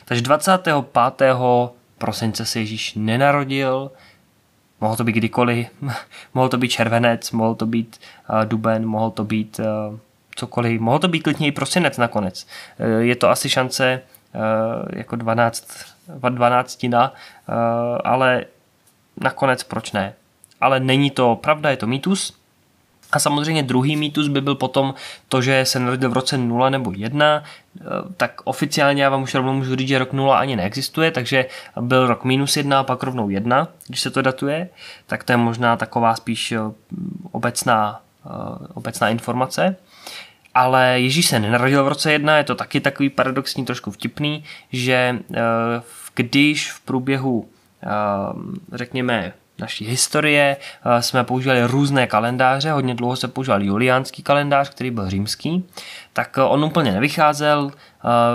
Takže 0.04 0.22
25. 0.22 0.74
prosince 1.98 2.46
se 2.46 2.58
Ježíš 2.58 2.94
nenarodil, 2.94 3.90
mohl 4.80 4.96
to 4.96 5.04
být 5.04 5.16
kdykoliv, 5.16 5.68
mohl 6.34 6.48
to 6.48 6.58
být 6.58 6.68
červenec, 6.68 7.30
mohl 7.30 7.54
to 7.54 7.66
být 7.66 8.00
uh, 8.30 8.44
duben, 8.44 8.86
mohl 8.86 9.10
to 9.10 9.24
být 9.24 9.60
uh, 9.60 9.98
cokoliv, 10.36 10.80
mohl 10.80 10.98
to 10.98 11.08
být 11.08 11.20
klidně 11.20 11.46
i 11.46 11.52
prosinec 11.52 11.98
nakonec. 11.98 12.46
Uh, 12.78 12.86
je 13.00 13.16
to 13.16 13.30
asi 13.30 13.48
šance 13.48 14.02
uh, 14.34 14.40
jako 14.92 15.16
12, 15.16 15.68
12 16.28 16.84
uh, 16.84 16.90
ale 18.04 18.44
nakonec 19.20 19.62
proč 19.62 19.92
ne? 19.92 20.14
ale 20.60 20.80
není 20.80 21.10
to 21.10 21.36
pravda, 21.36 21.70
je 21.70 21.76
to 21.76 21.86
mýtus. 21.86 22.36
A 23.12 23.18
samozřejmě 23.18 23.62
druhý 23.62 23.96
mýtus 23.96 24.28
by 24.28 24.40
byl 24.40 24.54
potom 24.54 24.94
to, 25.28 25.42
že 25.42 25.64
se 25.64 25.78
narodil 25.78 26.10
v 26.10 26.12
roce 26.12 26.38
0 26.38 26.70
nebo 26.70 26.92
1, 26.92 27.42
eh, 27.42 27.82
tak 28.16 28.40
oficiálně 28.44 29.02
já 29.02 29.10
vám 29.10 29.22
už 29.22 29.34
rovnou 29.34 29.52
můžu 29.52 29.76
říct, 29.76 29.88
že 29.88 29.98
rok 29.98 30.12
0 30.12 30.38
ani 30.38 30.56
neexistuje, 30.56 31.10
takže 31.10 31.46
byl 31.80 32.06
rok 32.06 32.24
minus 32.24 32.56
1 32.56 32.80
a 32.80 32.84
pak 32.84 33.02
rovnou 33.02 33.30
1, 33.30 33.68
když 33.86 34.00
se 34.00 34.10
to 34.10 34.22
datuje, 34.22 34.68
tak 35.06 35.24
to 35.24 35.32
je 35.32 35.36
možná 35.36 35.76
taková 35.76 36.16
spíš 36.16 36.52
eh, 36.52 36.58
obecná, 37.32 38.00
eh, 38.26 38.30
obecná 38.74 39.08
informace. 39.08 39.76
ale 40.54 41.00
Ježíš 41.00 41.26
se 41.26 41.38
nenarodil 41.38 41.84
v 41.84 41.88
roce 41.88 42.12
1, 42.12 42.38
je 42.38 42.44
to 42.44 42.54
taky 42.54 42.80
takový 42.80 43.10
paradoxní, 43.10 43.64
trošku 43.64 43.90
vtipný, 43.90 44.44
že 44.72 45.18
když 46.14 46.72
v 46.72 46.80
průběhu, 46.80 47.48
řekněme, 48.72 49.32
naší 49.58 49.86
historie. 49.86 50.56
Jsme 51.00 51.24
používali 51.24 51.64
různé 51.64 52.06
kalendáře, 52.06 52.72
hodně 52.72 52.94
dlouho 52.94 53.16
se 53.16 53.28
používal 53.28 53.62
juliánský 53.62 54.22
kalendář, 54.22 54.68
který 54.68 54.90
byl 54.90 55.10
římský, 55.10 55.64
tak 56.12 56.38
on 56.44 56.64
úplně 56.64 56.92
nevycházel, 56.92 57.70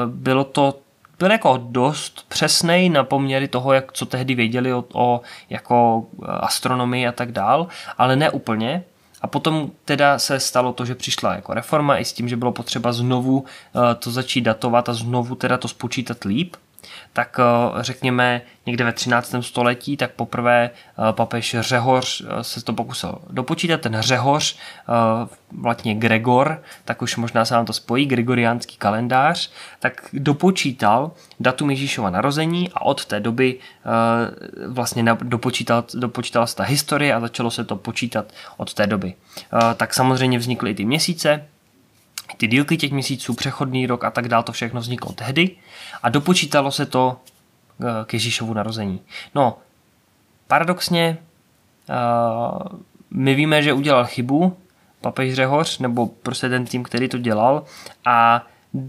bylo 0.05 0.43
to 0.43 0.79
byl 1.19 1.31
jako 1.31 1.59
dost 1.63 2.25
přesný 2.29 2.89
na 2.89 3.03
poměry 3.03 3.47
toho, 3.47 3.73
jak, 3.73 3.91
co 3.91 4.05
tehdy 4.05 4.35
věděli 4.35 4.73
o, 4.73 4.85
o 4.93 5.21
jako 5.49 6.05
astronomii 6.27 7.07
a 7.07 7.11
tak 7.11 7.31
dál, 7.31 7.67
ale 7.97 8.15
ne 8.15 8.29
úplně. 8.29 8.83
A 9.21 9.27
potom 9.27 9.71
teda 9.85 10.19
se 10.19 10.39
stalo 10.39 10.73
to, 10.73 10.85
že 10.85 10.95
přišla 10.95 11.33
jako 11.33 11.53
reforma 11.53 11.97
i 11.97 12.05
s 12.05 12.13
tím, 12.13 12.29
že 12.29 12.37
bylo 12.37 12.51
potřeba 12.51 12.93
znovu 12.93 13.45
to 13.99 14.11
začít 14.11 14.41
datovat 14.41 14.89
a 14.89 14.93
znovu 14.93 15.35
teda 15.35 15.57
to 15.57 15.67
spočítat 15.67 16.23
líp 16.23 16.55
tak 17.13 17.39
eh, 17.39 17.83
řekněme 17.83 18.41
někde 18.65 18.85
ve 18.85 18.91
13. 18.91 19.35
století, 19.39 19.97
tak 19.97 20.11
poprvé 20.11 20.69
eh, 20.69 21.13
papež 21.13 21.55
Řehoř 21.59 22.21
eh, 22.21 22.43
se 22.43 22.63
to 22.63 22.73
pokusil 22.73 23.17
dopočítat. 23.29 23.81
Ten 23.81 23.97
Řehoř, 23.99 24.57
vlastně 25.51 25.95
Gregor, 25.95 26.63
tak 26.85 27.01
už 27.01 27.17
možná 27.17 27.45
se 27.45 27.53
nám 27.53 27.65
to 27.65 27.73
spojí, 27.73 28.05
gregoriánský 28.05 28.77
kalendář, 28.77 29.51
tak 29.79 30.09
dopočítal 30.13 31.11
datum 31.39 31.69
Ježíšova 31.69 32.09
narození 32.09 32.69
a 32.73 32.81
od 32.81 33.05
té 33.05 33.19
doby 33.19 33.59
vlastně 34.67 35.03
dopočítal, 35.21 35.83
dopočítala 35.93 36.47
se 36.47 36.55
ta 36.55 36.63
historie 36.63 37.13
a 37.13 37.19
začalo 37.19 37.51
se 37.51 37.63
to 37.63 37.75
počítat 37.75 38.25
od 38.57 38.73
té 38.73 38.87
doby. 38.87 39.13
Tak 39.75 39.93
samozřejmě 39.93 40.39
vznikly 40.39 40.71
i 40.71 40.75
ty 40.75 40.85
měsíce, 40.85 41.45
ty 42.41 42.47
dílky 42.47 42.77
těch 42.77 42.91
měsíců, 42.91 43.33
přechodný 43.33 43.87
rok 43.87 44.03
a 44.03 44.11
tak 44.11 44.27
dále, 44.27 44.43
to 44.43 44.51
všechno 44.51 44.81
vzniklo 44.81 45.13
tehdy 45.13 45.49
a 46.03 46.09
dopočítalo 46.09 46.71
se 46.71 46.85
to 46.85 47.17
eh, 47.81 47.85
k 48.05 48.13
Ježíšovu 48.13 48.53
narození. 48.53 49.01
No, 49.35 49.57
paradoxně, 50.47 51.17
eh, 51.89 51.93
my 53.11 53.35
víme, 53.35 53.63
že 53.63 53.73
udělal 53.73 54.05
chybu, 54.05 54.57
papež 55.01 55.33
Řehoř, 55.33 55.79
nebo 55.79 56.07
prostě 56.07 56.49
ten 56.49 56.65
tým, 56.65 56.83
který 56.83 57.09
to 57.09 57.17
dělal 57.17 57.63
a 58.05 58.47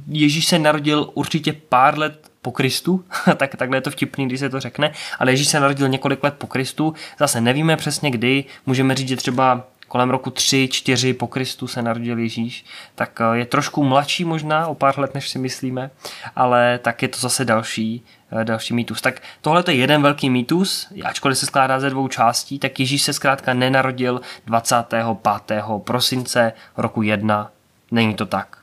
Ježíš 0.08 0.46
se 0.46 0.58
narodil 0.58 1.10
určitě 1.14 1.52
pár 1.52 1.98
let 1.98 2.30
po 2.42 2.52
Kristu, 2.52 3.04
tak 3.36 3.56
takhle 3.56 3.76
je 3.76 3.80
to 3.80 3.90
vtipný, 3.90 4.26
když 4.26 4.40
se 4.40 4.50
to 4.50 4.60
řekne, 4.60 4.92
ale 5.18 5.32
Ježíš 5.32 5.48
se 5.48 5.60
narodil 5.60 5.88
několik 5.88 6.24
let 6.24 6.34
po 6.38 6.46
Kristu, 6.46 6.94
zase 7.18 7.40
nevíme 7.40 7.76
přesně 7.76 8.10
kdy, 8.10 8.44
můžeme 8.66 8.94
říct, 8.94 9.08
že 9.08 9.16
třeba 9.16 9.64
kolem 9.92 10.10
roku 10.10 10.30
3-4 10.30 11.14
po 11.14 11.26
Kristu 11.26 11.68
se 11.68 11.82
narodil 11.82 12.18
Ježíš, 12.18 12.64
tak 12.94 13.20
eh, 13.20 13.38
je 13.38 13.46
trošku 13.46 13.84
mladší 13.84 14.24
možná 14.24 14.66
o 14.66 14.74
pár 14.74 14.98
let, 14.98 15.14
než 15.14 15.28
si 15.28 15.38
myslíme, 15.38 15.90
ale 16.36 16.78
tak 16.78 17.02
je 17.02 17.08
to 17.08 17.18
zase 17.18 17.44
další, 17.44 18.04
eh, 18.40 18.44
další 18.44 18.74
mýtus. 18.74 19.00
Tak 19.00 19.22
tohle 19.40 19.64
je 19.68 19.74
jeden 19.74 20.02
velký 20.02 20.30
mýtus, 20.30 20.92
ačkoliv 21.04 21.38
se 21.38 21.46
skládá 21.46 21.80
ze 21.80 21.90
dvou 21.90 22.08
částí, 22.08 22.58
tak 22.58 22.80
Ježíš 22.80 23.02
se 23.02 23.12
zkrátka 23.12 23.54
nenarodil 23.54 24.20
25. 24.46 25.78
prosince 25.78 26.52
roku 26.76 27.02
1. 27.02 27.50
Není 27.90 28.14
to 28.14 28.26
tak. 28.26 28.58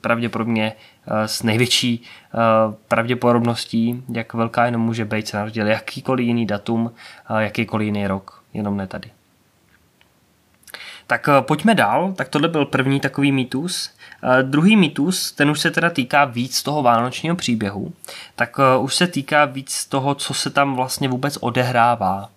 Pravděpodobně 0.00 0.72
eh, 0.72 1.28
s 1.28 1.42
největší 1.42 2.02
pravděpodobností, 2.88 4.04
jak 4.12 4.34
velká 4.34 4.64
jenom 4.64 4.82
může 4.82 5.04
být, 5.04 5.28
se 5.28 5.36
narodil 5.36 5.66
jakýkoliv 5.66 6.26
jiný 6.26 6.46
datum, 6.46 6.92
jakýkoliv 7.38 7.86
jiný 7.86 8.06
rok, 8.06 8.42
jenom 8.54 8.76
ne 8.76 8.86
tady. 8.86 9.10
Tak 11.10 11.28
eh, 11.28 11.42
pojďme 11.42 11.74
dál, 11.74 12.12
tak 12.12 12.28
tohle 12.28 12.48
byl 12.48 12.64
první 12.64 13.00
takový 13.00 13.32
mýtus. 13.32 13.90
Uh, 14.22 14.42
druhý 14.42 14.76
mýtus, 14.76 15.32
ten 15.32 15.50
už 15.50 15.60
se 15.60 15.70
teda 15.70 15.90
týká 15.90 16.24
víc 16.24 16.62
toho 16.62 16.82
vánočního 16.82 17.36
příběhu, 17.36 17.92
tak 18.36 18.58
uh, 18.58 18.84
už 18.84 18.94
se 18.94 19.06
týká 19.06 19.44
víc 19.44 19.86
toho, 19.86 20.14
co 20.14 20.34
se 20.34 20.50
tam 20.50 20.76
vlastně 20.76 21.08
vůbec 21.08 21.38
odehrává. 21.40 22.30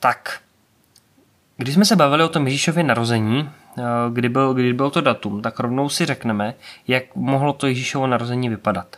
Tak, 0.00 0.40
když 1.56 1.74
jsme 1.74 1.84
se 1.84 1.96
bavili 1.96 2.24
o 2.24 2.28
tom 2.28 2.46
Ježíšově 2.46 2.84
narození, 2.84 3.50
kdy, 4.12 4.28
byl, 4.28 4.54
kdy 4.54 4.72
bylo 4.72 4.90
to 4.90 5.00
datum, 5.00 5.42
tak 5.42 5.60
rovnou 5.60 5.88
si 5.88 6.06
řekneme, 6.06 6.54
jak 6.88 7.16
mohlo 7.16 7.52
to 7.52 7.66
Ježíšovo 7.66 8.06
narození 8.06 8.48
vypadat. 8.48 8.96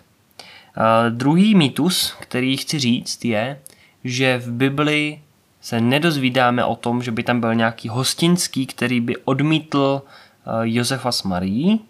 Druhý 1.09 1.55
mýtus, 1.55 2.15
který 2.21 2.57
chci 2.57 2.79
říct, 2.79 3.25
je, 3.25 3.61
že 4.05 4.39
v 4.39 4.53
Bibli 4.53 5.21
se 5.67 5.81
nedozvídáme 5.81 6.65
o 6.65 6.77
tom, 6.77 7.03
že 7.03 7.11
by 7.11 7.23
tam 7.23 7.41
byl 7.41 7.55
nějaký 7.55 7.89
hostinský, 7.89 8.67
který 8.67 9.01
by 9.01 9.17
odmítl 9.17 10.03
eh, 10.03 10.51
Josefa 10.63 11.13
s 11.13 11.23
Marií. 11.23 11.81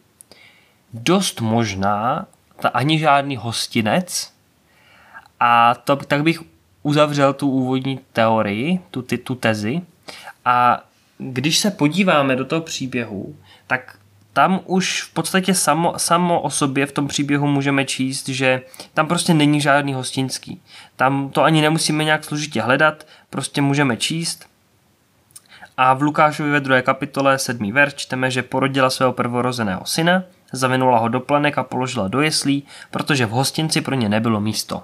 Dost 0.92 1.40
možná, 1.40 2.26
ta 2.61 2.68
ani 2.68 2.99
žádný 2.99 3.37
hostinec. 3.37 4.33
A 5.40 5.75
to, 5.75 5.97
tak 5.97 6.23
bych 6.23 6.42
uzavřel 6.83 7.33
tu 7.33 7.50
úvodní 7.50 8.00
teorii, 8.12 8.80
tu, 8.90 9.02
ty, 9.02 9.18
tu 9.18 9.35
tezi. 9.35 9.83
A 10.45 10.85
když 11.18 11.59
se 11.59 11.71
podíváme 11.71 12.37
do 12.37 12.45
toho 12.45 12.61
příběhu, 12.61 13.37
tak 13.66 13.99
tam 14.37 14.61
už 14.64 15.02
v 15.02 15.12
podstatě 15.12 15.54
samo, 15.54 15.95
samo 15.97 16.40
o 16.40 16.50
sobě 16.50 16.87
v 16.87 16.92
tom 16.92 17.09
příběhu 17.09 17.47
můžeme 17.47 17.85
číst, 17.85 18.28
že 18.28 18.62
tam 18.95 19.06
prostě 19.06 19.35
není 19.35 19.61
žádný 19.61 19.95
hostinský. 19.95 20.61
Tam 20.97 21.30
to 21.30 21.42
ani 21.42 21.62
nemusíme 21.62 22.04
nějak 22.04 22.25
složitě 22.25 22.62
hledat, 22.62 23.06
prostě 23.30 23.62
můžeme 23.62 23.97
číst. 23.97 24.47
A 25.76 25.95
v 25.95 26.02
Lukášovi 26.02 26.50
ve 26.50 26.61
druhé 26.61 26.83
kapitole, 26.83 27.38
sedmý 27.38 27.73
verš, 27.73 27.95
čteme, 27.95 28.30
že 28.30 28.42
porodila 28.42 28.90
svého 28.90 29.12
prvorozeného 29.12 29.85
syna, 29.85 30.23
zavinula 30.52 30.99
ho 30.99 31.09
do 31.09 31.21
planek 31.21 31.59
a 31.59 31.64
položila 31.64 32.09
do 32.09 32.21
jeslí, 32.21 32.64
protože 32.90 33.26
v 33.26 33.30
hostinci 33.30 33.80
pro 33.80 33.95
ně 33.95 34.09
nebylo 34.09 34.40
místo. 34.40 34.83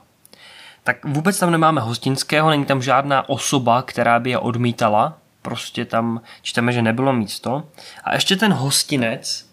Tak 0.85 1.05
vůbec 1.05 1.39
tam 1.39 1.51
nemáme 1.51 1.81
hostinského, 1.81 2.51
není 2.51 2.65
tam 2.65 2.83
žádná 2.83 3.29
osoba, 3.29 3.83
která 3.83 4.21
by 4.21 4.31
je 4.31 4.39
odmítala, 4.39 5.19
prostě 5.43 5.85
tam 5.85 6.21
čteme, 6.43 6.73
že 6.73 6.83
nebylo 6.83 7.13
místo. 7.13 7.63
A 8.05 8.15
ještě 8.15 8.37
ten 8.37 8.53
hostinec, 8.53 9.51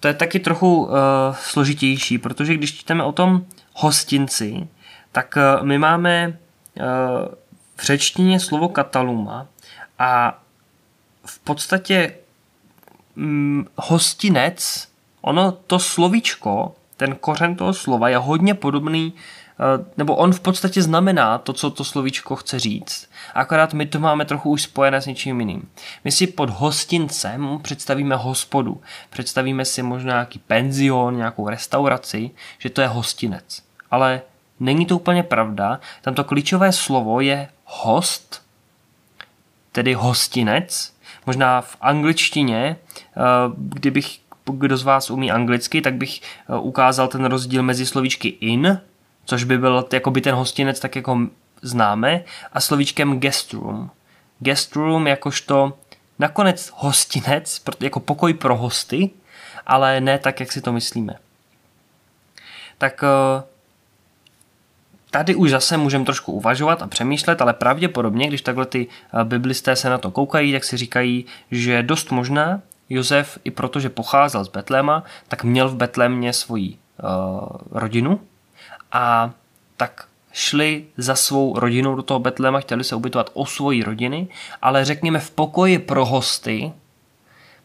to 0.00 0.08
je 0.08 0.14
taky 0.14 0.40
trochu 0.40 0.84
uh, 0.84 0.90
složitější, 1.40 2.18
protože 2.18 2.54
když 2.54 2.78
čteme 2.78 3.04
o 3.04 3.12
tom 3.12 3.44
hostinci, 3.74 4.68
tak 5.12 5.34
uh, 5.36 5.66
my 5.66 5.78
máme 5.78 6.38
uh, 6.80 6.84
v 7.78 7.84
řečtině 7.84 8.40
slovo 8.40 8.68
kataluma 8.68 9.46
a 9.98 10.40
v 11.24 11.38
podstatě 11.38 12.14
um, 13.16 13.66
hostinec, 13.76 14.88
ono 15.20 15.52
to 15.52 15.78
slovíčko, 15.78 16.74
ten 16.96 17.14
kořen 17.14 17.56
toho 17.56 17.74
slova 17.74 18.08
je 18.08 18.18
hodně 18.18 18.54
podobný 18.54 19.12
Eh, 19.60 19.84
nebo 19.96 20.16
on 20.16 20.32
v 20.32 20.40
podstatě 20.40 20.82
znamená 20.82 21.38
to, 21.38 21.52
co 21.52 21.70
to 21.70 21.84
slovíčko 21.84 22.36
chce 22.36 22.58
říct. 22.58 23.10
Akorát 23.34 23.74
my 23.74 23.86
to 23.86 24.00
máme 24.00 24.24
trochu 24.24 24.50
už 24.50 24.62
spojené 24.62 25.00
s 25.00 25.06
něčím 25.06 25.40
jiným. 25.40 25.68
My 26.04 26.12
si 26.12 26.26
pod 26.26 26.50
hostincem 26.50 27.58
představíme 27.62 28.16
hospodu. 28.16 28.80
Představíme 29.10 29.64
si 29.64 29.82
možná 29.82 30.12
nějaký 30.12 30.38
penzion, 30.38 31.16
nějakou 31.16 31.48
restauraci, 31.48 32.30
že 32.58 32.70
to 32.70 32.80
je 32.80 32.86
hostinec. 32.86 33.62
Ale 33.90 34.22
není 34.60 34.86
to 34.86 34.96
úplně 34.96 35.22
pravda. 35.22 35.80
Tam 36.02 36.14
to 36.14 36.24
klíčové 36.24 36.72
slovo 36.72 37.20
je 37.20 37.48
host, 37.68 38.42
tedy 39.72 39.94
hostinec. 39.94 40.94
Možná 41.26 41.60
v 41.60 41.76
angličtině, 41.80 42.76
eh, 43.00 43.20
kdybych 43.56 44.18
kdo 44.52 44.76
z 44.76 44.82
vás 44.82 45.10
umí 45.10 45.30
anglicky, 45.30 45.80
tak 45.80 45.94
bych 45.94 46.20
eh, 46.20 46.58
ukázal 46.58 47.08
ten 47.08 47.24
rozdíl 47.24 47.62
mezi 47.62 47.86
slovíčky 47.86 48.28
in 48.28 48.80
což 49.28 49.44
by 49.44 49.58
byl 49.58 49.86
by 50.10 50.20
ten 50.20 50.34
hostinec 50.34 50.80
tak 50.80 50.96
jako 50.96 51.18
známe, 51.62 52.24
a 52.52 52.60
slovíčkem 52.60 53.20
guest 53.20 53.52
room. 53.52 53.90
Guest 54.38 54.76
room 54.76 55.06
jakožto 55.06 55.72
nakonec 56.18 56.72
hostinec, 56.74 57.62
jako 57.80 58.00
pokoj 58.00 58.34
pro 58.34 58.56
hosty, 58.56 59.10
ale 59.66 60.00
ne 60.00 60.18
tak, 60.18 60.40
jak 60.40 60.52
si 60.52 60.60
to 60.60 60.72
myslíme. 60.72 61.14
Tak 62.78 63.04
eh, 63.04 63.42
tady 65.10 65.34
už 65.34 65.50
zase 65.50 65.76
můžeme 65.76 66.04
trošku 66.04 66.32
uvažovat 66.32 66.82
a 66.82 66.86
přemýšlet, 66.86 67.42
ale 67.42 67.52
pravděpodobně, 67.54 68.28
když 68.28 68.42
takhle 68.42 68.66
ty 68.66 68.86
eh, 68.86 69.24
biblisté 69.24 69.76
se 69.76 69.90
na 69.90 69.98
to 69.98 70.10
koukají, 70.10 70.52
tak 70.52 70.64
si 70.64 70.76
říkají, 70.76 71.24
že 71.50 71.82
dost 71.82 72.10
možná 72.10 72.60
Josef, 72.90 73.38
i 73.44 73.50
protože 73.50 73.88
pocházel 73.88 74.44
z 74.44 74.48
Betléma, 74.48 75.04
tak 75.28 75.44
měl 75.44 75.68
v 75.68 75.76
Betlémě 75.76 76.32
svoji 76.32 76.76
uh, 77.02 77.48
rodinu, 77.70 78.20
a 78.92 79.30
tak 79.76 80.08
šli 80.32 80.84
za 80.96 81.14
svou 81.14 81.58
rodinou 81.58 81.94
do 81.94 82.02
toho 82.02 82.20
Betléma, 82.20 82.60
chtěli 82.60 82.84
se 82.84 82.94
ubytovat 82.96 83.30
o 83.34 83.46
svoji 83.46 83.82
rodiny, 83.82 84.28
ale 84.62 84.84
řekněme 84.84 85.18
v 85.18 85.30
pokoji 85.30 85.78
pro 85.78 86.04
hosty 86.04 86.72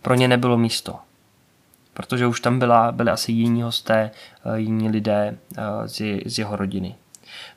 pro 0.02 0.16
ně 0.16 0.28
nebylo 0.28 0.58
místo. 0.58 1.00
Protože 1.94 2.28
už 2.28 2.42
tam 2.42 2.60
byla, 2.60 2.92
byly 2.92 3.12
asi 3.12 3.32
jiní 3.32 3.62
hosté, 3.62 4.12
eh, 4.46 4.60
jiní 4.60 4.90
lidé 4.90 5.38
z, 5.86 6.22
z 6.26 6.40
jeho 6.40 6.56
rodiny. 6.56 6.96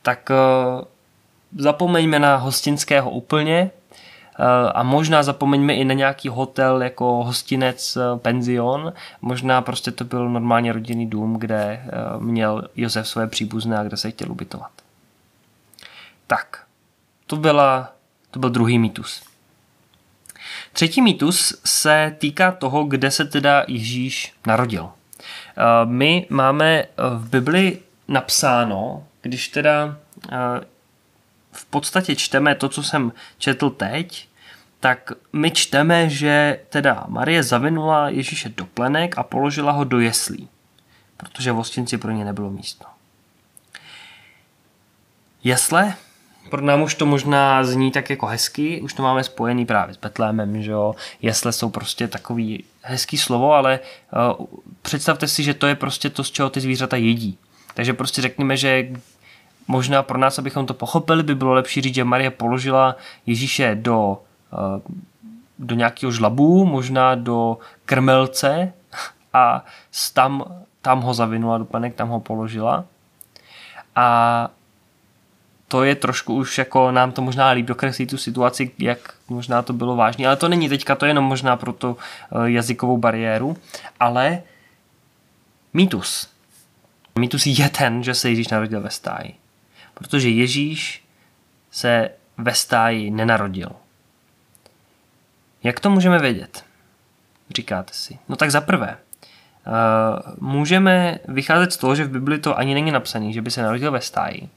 Tak 0.07 0.31
eh, 0.31 0.85
zapomeňme 1.59 2.19
na 2.19 2.37
hostinského 2.37 3.11
úplně 3.11 3.71
a 4.75 4.83
možná 4.83 5.23
zapomeňme 5.23 5.75
i 5.75 5.85
na 5.85 5.95
nějaký 5.95 6.29
hotel 6.29 6.83
jako 6.83 7.25
hostinec, 7.25 7.99
penzion, 8.17 8.93
možná 9.23 9.63
prostě 9.63 9.91
to 9.91 10.05
byl 10.05 10.29
normálně 10.29 10.73
rodinný 10.73 11.07
dům, 11.07 11.37
kde 11.39 11.83
měl 12.19 12.69
Josef 12.77 13.09
své 13.09 13.27
příbuzné 13.27 13.79
a 13.79 13.83
kde 13.83 13.97
se 13.97 14.11
chtěl 14.11 14.33
ubytovat. 14.33 14.71
Tak, 16.27 16.63
to, 17.27 17.37
byla, 17.37 17.93
to 18.31 18.39
byl 18.39 18.51
druhý 18.51 18.79
mýtus. 18.79 19.23
Třetí 20.73 21.03
mýtus 21.03 21.61
se 21.65 22.17
týká 22.19 22.53
toho, 22.53 22.85
kde 22.85 23.11
se 23.11 23.25
teda 23.25 23.65
Ježíš 23.69 24.33
narodil. 24.47 24.91
My 25.85 26.27
máme 26.31 26.85
v 26.97 27.29
Bibli 27.31 27.79
napsáno, 28.09 29.05
když 29.27 29.49
teda 29.49 29.99
v 31.53 31.65
podstatě 31.65 32.17
čteme 32.17 32.55
to, 32.55 32.69
co 32.69 32.83
jsem 32.83 33.13
četl 33.39 33.71
teď, 33.71 34.29
tak 34.81 35.13
my 35.33 35.51
čteme, 35.51 36.09
že 36.09 36.61
teda 36.69 37.05
Marie 37.09 37.43
zavinula 37.43 38.09
Ježíše 38.09 38.49
do 38.49 38.67
plenek 38.67 39.19
a 39.19 39.23
položila 39.23 39.73
ho 39.73 39.85
do 39.85 40.01
jeslí, 40.01 40.49
protože 41.17 41.53
v 41.53 41.57
hostinci 41.57 41.99
pro 41.99 42.11
ně 42.11 42.25
nebylo 42.25 42.51
místo. 42.51 42.85
Jesle, 45.45 45.95
pro 46.51 46.61
nám 46.61 46.83
už 46.83 46.95
to 46.95 47.07
možná 47.07 47.65
zní 47.65 47.93
tak 47.93 48.11
jako 48.11 48.27
hezky, 48.27 48.81
už 48.81 48.93
to 48.93 49.03
máme 49.03 49.25
spojený 49.25 49.67
právě 49.67 49.95
s 49.95 49.99
Betlémem, 49.99 50.63
že 50.63 50.71
jo, 50.71 50.95
jesle 51.23 51.53
jsou 51.53 51.71
prostě 51.71 52.09
takový 52.09 52.65
hezký 52.83 53.19
slovo, 53.19 53.53
ale 53.53 53.81
uh, 54.39 54.47
představte 54.83 55.29
si, 55.29 55.43
že 55.43 55.55
to 55.55 55.67
je 55.67 55.75
prostě 55.75 56.11
to, 56.11 56.25
z 56.25 56.31
čeho 56.31 56.51
ty 56.51 56.61
zvířata 56.61 56.97
jedí. 56.97 57.39
Takže 57.75 57.93
prostě 57.93 58.23
řekněme, 58.23 58.57
že 58.57 58.89
možná 59.69 60.03
pro 60.03 60.19
nás, 60.19 60.39
abychom 60.39 60.67
to 60.67 60.75
pochopili, 60.75 61.23
by 61.23 61.35
bylo 61.35 61.53
lepší 61.53 61.81
říct, 61.81 61.95
že 61.95 62.05
Marie 62.05 62.31
položila 62.31 62.97
Ježíše 63.27 63.75
do, 63.75 64.19
eh, 64.53 64.81
do 65.59 65.75
nějakého 65.75 66.13
žlabu, 66.13 66.65
možná 66.65 67.15
do 67.15 67.59
krmelce 67.85 68.73
a 69.33 69.65
tam, 70.15 70.45
tam 70.83 71.01
ho 71.01 71.15
zavinula 71.15 71.59
do 71.59 71.65
panek, 71.65 71.95
tam 71.95 72.09
ho 72.09 72.21
položila. 72.21 72.85
A 73.97 74.49
to 75.69 75.85
je 75.85 75.95
trošku 75.95 76.35
už 76.35 76.59
jako 76.59 76.91
nám 76.91 77.13
to 77.13 77.23
možná 77.23 77.51
líp 77.51 77.67
dokreslí 77.67 78.07
tu 78.07 78.19
situaci, 78.19 78.71
jak 78.79 78.99
možná 79.29 79.63
to 79.63 79.73
bylo 79.73 79.97
vážné, 79.97 80.27
ale 80.27 80.37
to 80.37 80.49
není 80.49 80.69
teďka, 80.69 80.95
to 80.95 81.05
je 81.05 81.11
jenom 81.11 81.25
možná 81.25 81.57
pro 81.57 81.73
tu 81.73 81.97
eh, 81.97 82.51
jazykovou 82.51 82.97
bariéru, 82.97 83.57
ale 84.01 84.43
mýtus. 85.75 86.29
Mýtus 87.19 87.47
je 87.47 87.69
ten, 87.69 88.03
že 88.03 88.15
se 88.15 88.29
Ježíš 88.29 88.49
narodil 88.49 88.81
ve 88.81 88.91
stáji. 88.91 89.35
Protože 89.99 90.29
Ježíš 90.29 91.05
se 91.71 92.11
ve 92.39 92.55
stáji 92.55 93.11
nenarodil. 93.11 93.71
Jak 95.63 95.81
to 95.81 95.91
můžeme 95.91 96.19
vědět? 96.19 96.65
Říkáte 97.57 97.93
si. 97.95 98.19
No 98.29 98.37
tak 98.37 98.51
za 98.51 98.61
prvé, 98.61 98.97
uh, 99.67 100.49
můžeme 100.49 101.19
vycházet 101.29 101.73
z 101.73 101.77
toho, 101.77 101.95
že 101.95 102.05
v 102.05 102.11
Bibli 102.11 102.39
to 102.39 102.59
ani 102.59 102.75
není 102.75 102.91
napsané, 102.91 103.33
že 103.33 103.43
by 103.43 103.51
se 103.51 103.63
narodil 103.63 103.93
ve 103.93 104.01
stáji. 104.01 104.49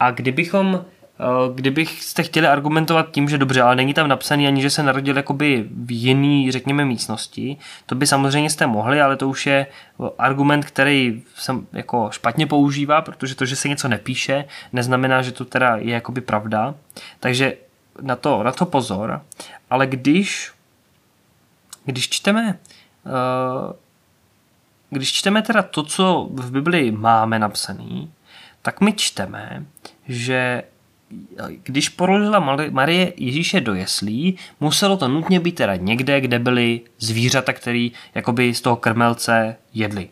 A 0.00 0.10
kdybychom 0.10 0.84
Eh, 0.97 0.97
kdybyste 1.54 2.22
chtěli 2.22 2.46
argumentovat 2.46 3.10
tím, 3.10 3.28
že 3.28 3.38
dobře, 3.38 3.62
ale 3.62 3.76
není 3.76 3.94
tam 3.94 4.08
napsaný 4.08 4.46
ani, 4.46 4.62
že 4.62 4.70
se 4.70 4.82
narodil 4.82 5.16
jakoby 5.16 5.68
v 5.70 5.92
jiný, 5.92 6.52
řekněme, 6.52 6.84
místnosti, 6.84 7.56
to 7.86 7.94
by 7.94 8.06
samozřejmě 8.06 8.50
jste 8.50 8.66
mohli, 8.66 9.00
ale 9.00 9.16
to 9.16 9.28
už 9.28 9.46
je 9.46 9.66
argument, 10.18 10.64
který 10.64 11.22
se 11.34 11.52
jako 11.72 12.08
špatně 12.12 12.46
používá, 12.46 13.00
protože 13.00 13.34
to, 13.34 13.46
že 13.46 13.56
se 13.56 13.68
něco 13.68 13.88
nepíše, 13.88 14.44
neznamená, 14.72 15.22
že 15.22 15.32
to 15.32 15.44
teda 15.44 15.76
je 15.76 15.94
jakoby 15.94 16.20
pravda. 16.20 16.74
Takže 17.20 17.54
na 18.00 18.16
to, 18.16 18.42
na 18.42 18.52
to 18.52 18.66
pozor. 18.66 19.22
Ale 19.70 19.86
když, 19.86 20.52
když 21.84 22.08
čteme 22.08 22.58
eh, 23.06 23.72
když 24.90 25.12
čteme 25.12 25.42
teda 25.42 25.62
to, 25.62 25.82
co 25.82 26.28
v 26.32 26.50
Biblii 26.50 26.90
máme 26.90 27.38
napsaný, 27.38 28.12
tak 28.62 28.80
my 28.80 28.92
čteme, 28.92 29.66
že 30.08 30.62
když 31.62 31.88
položila 31.88 32.56
Marie 32.70 33.12
Ježíše 33.16 33.60
do 33.60 33.74
jeslí, 33.74 34.38
muselo 34.60 34.96
to 34.96 35.08
nutně 35.08 35.40
být 35.40 35.54
teda 35.54 35.76
někde, 35.76 36.20
kde 36.20 36.38
byly 36.38 36.80
zvířata, 36.98 37.52
které 37.52 37.88
jakoby 38.14 38.54
z 38.54 38.60
toho 38.60 38.76
krmelce 38.76 39.56
jedli. 39.74 40.08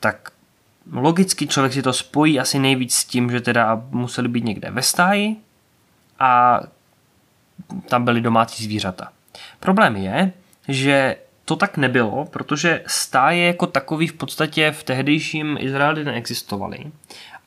Tak 0.00 0.30
logicky 0.92 1.46
člověk 1.46 1.72
si 1.72 1.82
to 1.82 1.92
spojí 1.92 2.40
asi 2.40 2.58
nejvíc 2.58 2.94
s 2.94 3.04
tím, 3.04 3.30
že 3.30 3.40
teda 3.40 3.82
museli 3.90 4.28
být 4.28 4.44
někde 4.44 4.70
ve 4.70 4.82
stáji 4.82 5.36
a 6.18 6.60
tam 7.88 8.04
byly 8.04 8.20
domácí 8.20 8.64
zvířata. 8.64 9.12
Problém 9.60 9.96
je, 9.96 10.32
že 10.68 11.16
to 11.44 11.56
tak 11.56 11.76
nebylo, 11.76 12.24
protože 12.24 12.82
stáje 12.86 13.46
jako 13.46 13.66
takový 13.66 14.06
v 14.06 14.12
podstatě 14.12 14.70
v 14.70 14.82
tehdejším 14.82 15.56
Izraeli 15.60 16.04
neexistovaly. 16.04 16.92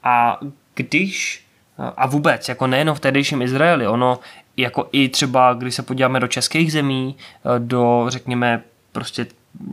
A 0.03 0.39
když 0.75 1.45
a 1.77 2.07
vůbec, 2.07 2.49
jako 2.49 2.67
nejenom 2.67 2.95
v 2.95 2.99
tehdejším 2.99 3.41
Izraeli, 3.41 3.87
ono 3.87 4.19
jako 4.57 4.89
i 4.91 5.09
třeba, 5.09 5.53
když 5.53 5.75
se 5.75 5.83
podíváme 5.83 6.19
do 6.19 6.27
českých 6.27 6.71
zemí, 6.71 7.15
eh, 7.17 7.59
do 7.59 8.05
řekněme 8.07 8.61
prostě 8.91 9.27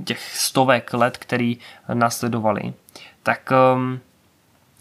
těch 0.04 0.36
stovek 0.36 0.94
let, 0.94 1.18
který 1.18 1.58
následovali, 1.94 2.72
tak 3.22 3.52
um, 3.74 4.00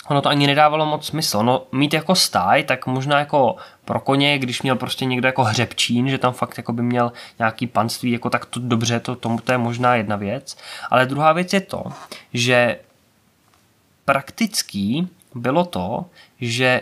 ono 0.09 0.21
to 0.21 0.29
ani 0.29 0.47
nedávalo 0.47 0.85
moc 0.85 1.05
smysl. 1.05 1.43
No 1.43 1.63
mít 1.71 1.93
jako 1.93 2.15
stáj, 2.15 2.63
tak 2.63 2.87
možná 2.87 3.19
jako 3.19 3.55
pro 3.85 3.99
koně, 3.99 4.39
když 4.39 4.61
měl 4.61 4.75
prostě 4.75 5.05
někdo 5.05 5.27
jako 5.27 5.43
hřebčín, 5.43 6.09
že 6.09 6.17
tam 6.17 6.33
fakt 6.33 6.57
jako 6.57 6.73
by 6.73 6.81
měl 6.81 7.11
nějaký 7.39 7.67
panství, 7.67 8.11
jako 8.11 8.29
tak 8.29 8.45
to 8.45 8.59
dobře, 8.59 8.99
to, 8.99 9.15
tomu 9.15 9.39
to 9.39 9.51
je 9.51 9.57
možná 9.57 9.95
jedna 9.95 10.15
věc. 10.15 10.57
Ale 10.89 11.05
druhá 11.05 11.33
věc 11.33 11.53
je 11.53 11.61
to, 11.61 11.83
že 12.33 12.79
praktický 14.05 15.09
bylo 15.35 15.65
to, 15.65 16.05
že 16.41 16.81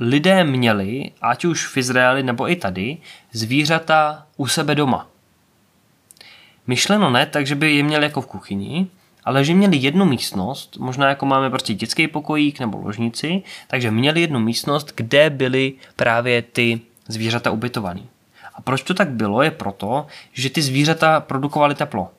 lidé 0.00 0.44
měli, 0.44 1.10
ať 1.22 1.44
už 1.44 1.66
v 1.66 1.76
Izraeli 1.76 2.22
nebo 2.22 2.50
i 2.50 2.56
tady, 2.56 2.96
zvířata 3.32 4.26
u 4.36 4.46
sebe 4.46 4.74
doma. 4.74 5.06
Myšleno 6.66 7.10
ne 7.10 7.26
tak, 7.26 7.46
že 7.46 7.54
by 7.54 7.74
je 7.76 7.82
měli 7.82 8.04
jako 8.04 8.20
v 8.20 8.26
kuchyni, 8.26 8.86
ale 9.24 9.44
že 9.44 9.54
měli 9.54 9.76
jednu 9.76 10.04
místnost, 10.04 10.76
možná 10.76 11.08
jako 11.08 11.26
máme 11.26 11.50
prostě 11.50 11.74
dětský 11.74 12.08
pokojík 12.08 12.60
nebo 12.60 12.78
ložnici, 12.78 13.42
takže 13.66 13.90
měli 13.90 14.20
jednu 14.20 14.40
místnost, 14.40 14.92
kde 14.96 15.30
byly 15.30 15.72
právě 15.96 16.42
ty 16.42 16.80
zvířata 17.08 17.50
ubytované. 17.50 18.00
A 18.54 18.62
proč 18.62 18.82
to 18.82 18.94
tak 18.94 19.10
bylo, 19.10 19.42
je 19.42 19.50
proto, 19.50 20.06
že 20.32 20.50
ty 20.50 20.62
zvířata 20.62 21.20
produkovaly 21.20 21.74
teplo. 21.74 22.10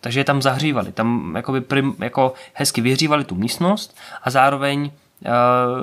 Takže 0.00 0.20
je 0.20 0.24
tam 0.24 0.42
zahřívali, 0.42 0.92
tam 0.92 1.36
prim, 1.60 1.94
jako 1.98 2.34
hezky 2.52 2.80
vyhřívali 2.80 3.24
tu 3.24 3.34
místnost 3.34 3.96
a 4.22 4.30
zároveň 4.30 4.90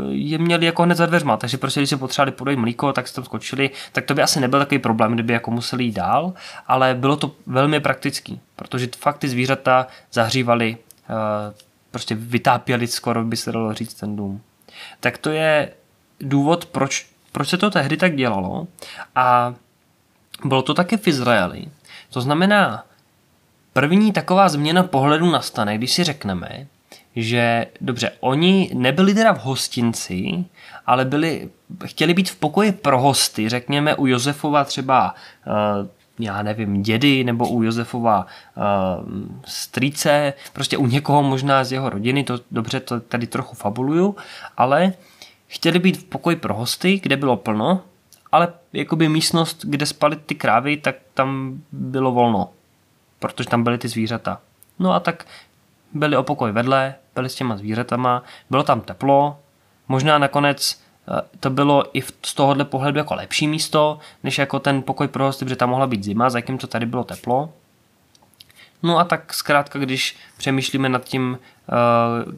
je 0.10 0.38
měli 0.38 0.66
jako 0.66 0.84
hned 0.84 0.96
za 0.96 1.06
dveřma, 1.06 1.38
takže 1.38 1.58
prostě 1.58 1.80
když 1.80 1.90
si 1.90 1.98
potřebovali 1.98 2.32
podejít 2.32 2.60
mlíko, 2.60 2.94
tak 2.94 3.08
se 3.08 3.16
tam 3.16 3.24
skočili, 3.24 3.70
tak 3.92 4.06
to 4.06 4.14
by 4.14 4.22
asi 4.22 4.40
nebyl 4.40 4.60
takový 4.60 4.80
problém, 4.80 5.14
kdyby 5.14 5.34
jako 5.34 5.52
museli 5.52 5.84
jít 5.84 5.92
dál, 5.92 6.34
ale 6.68 6.94
bylo 6.94 7.16
to 7.16 7.32
velmi 7.46 7.80
praktický, 7.80 8.40
protože 8.56 8.88
fakt 8.98 9.18
ty 9.18 9.30
zvířata 9.30 9.88
zahřívali, 10.12 10.78
eh, 11.10 11.54
prostě 11.92 12.16
vytápěli 12.16 12.88
skoro, 12.88 13.24
by 13.24 13.38
se 13.38 13.52
dalo 13.52 13.74
říct, 13.74 13.94
ten 13.94 14.16
dům. 14.16 14.42
Tak 15.00 15.18
to 15.18 15.30
je 15.30 15.74
důvod, 16.20 16.66
proč, 16.66 17.08
proč 17.32 17.50
se 17.50 17.58
to 17.58 17.72
tehdy 17.72 17.98
tak 17.98 18.16
dělalo 18.16 18.68
a 19.16 19.54
bylo 20.46 20.62
to 20.62 20.74
také 20.74 20.98
v 20.98 21.08
Izraeli. 21.08 21.66
To 22.10 22.22
znamená, 22.22 22.84
první 23.74 24.12
taková 24.12 24.50
změna 24.50 24.84
pohledu 24.84 25.32
nastane, 25.32 25.78
když 25.78 25.92
si 25.92 26.04
řekneme, 26.04 26.68
že 27.16 27.68
dobře, 27.82 28.12
oni 28.20 28.72
nebyli 28.74 29.14
teda 29.14 29.34
v 29.34 29.40
hostinci, 29.40 30.46
ale 30.86 31.06
byli, 31.06 31.50
chtěli 31.86 32.14
být 32.14 32.30
v 32.30 32.36
pokoji 32.36 32.72
pro 32.72 33.02
hosty, 33.02 33.50
řekněme 33.50 33.96
u 33.96 34.08
Josefova 34.08 34.64
třeba 34.64 35.16
uh, 35.48 35.88
já 36.20 36.44
nevím, 36.44 36.84
dědy 36.84 37.24
nebo 37.24 37.50
u 37.50 37.64
Josefova 37.64 38.26
uh, 38.56 38.64
strýce, 39.46 40.34
prostě 40.54 40.78
u 40.78 40.88
někoho 40.88 41.24
možná 41.24 41.64
z 41.64 41.72
jeho 41.72 41.90
rodiny, 41.90 42.24
to 42.24 42.40
dobře, 42.52 42.80
to 42.80 43.00
tady 43.00 43.28
trochu 43.28 43.56
fabuluju, 43.56 44.16
ale 44.58 44.94
chtěli 45.48 45.80
být 45.80 45.98
v 45.98 46.04
pokoji 46.04 46.36
pro 46.36 46.54
hosty, 46.54 47.00
kde 47.04 47.18
bylo 47.18 47.38
plno, 47.38 47.82
ale 48.32 48.48
jakoby 48.74 49.10
místnost, 49.10 49.66
kde 49.66 49.86
spali 49.86 50.16
ty 50.16 50.36
krávy, 50.36 50.78
tak 50.78 50.96
tam 51.14 51.62
bylo 51.72 52.12
volno, 52.12 52.50
protože 53.20 53.50
tam 53.50 53.64
byly 53.64 53.78
ty 53.78 53.88
zvířata. 53.88 54.42
No 54.80 54.94
a 54.94 55.00
tak 55.00 55.26
byli 55.94 56.18
o 56.18 56.24
pokoj 56.24 56.52
vedle, 56.52 56.96
byli 57.16 57.30
s 57.30 57.36
těma 57.36 57.58
zvířatama, 57.58 58.24
bylo 58.50 58.64
tam 58.64 58.82
teplo, 58.82 59.40
možná 59.88 60.18
nakonec 60.18 60.82
eh, 61.08 61.22
to 61.40 61.50
bylo 61.50 61.98
i 61.98 62.02
z 62.02 62.34
tohohle 62.34 62.66
pohledu 62.66 62.98
jako 62.98 63.16
lepší 63.16 63.48
místo, 63.48 64.00
než 64.24 64.38
jako 64.38 64.60
ten 64.60 64.82
pokoj 64.82 65.08
pro 65.08 65.26
hosty, 65.26 65.46
protože 65.46 65.56
tam 65.56 65.70
mohla 65.70 65.88
být 65.88 66.04
zima, 66.04 66.30
zatímco 66.30 66.68
tady 66.68 66.86
bylo 66.86 67.04
teplo. 67.04 67.50
No 68.84 68.98
a 69.00 69.04
tak 69.04 69.34
zkrátka, 69.34 69.80
když 69.80 70.18
přemýšlíme 70.38 70.90
nad 70.90 71.04
tím, 71.04 71.40
uh, 72.28 72.34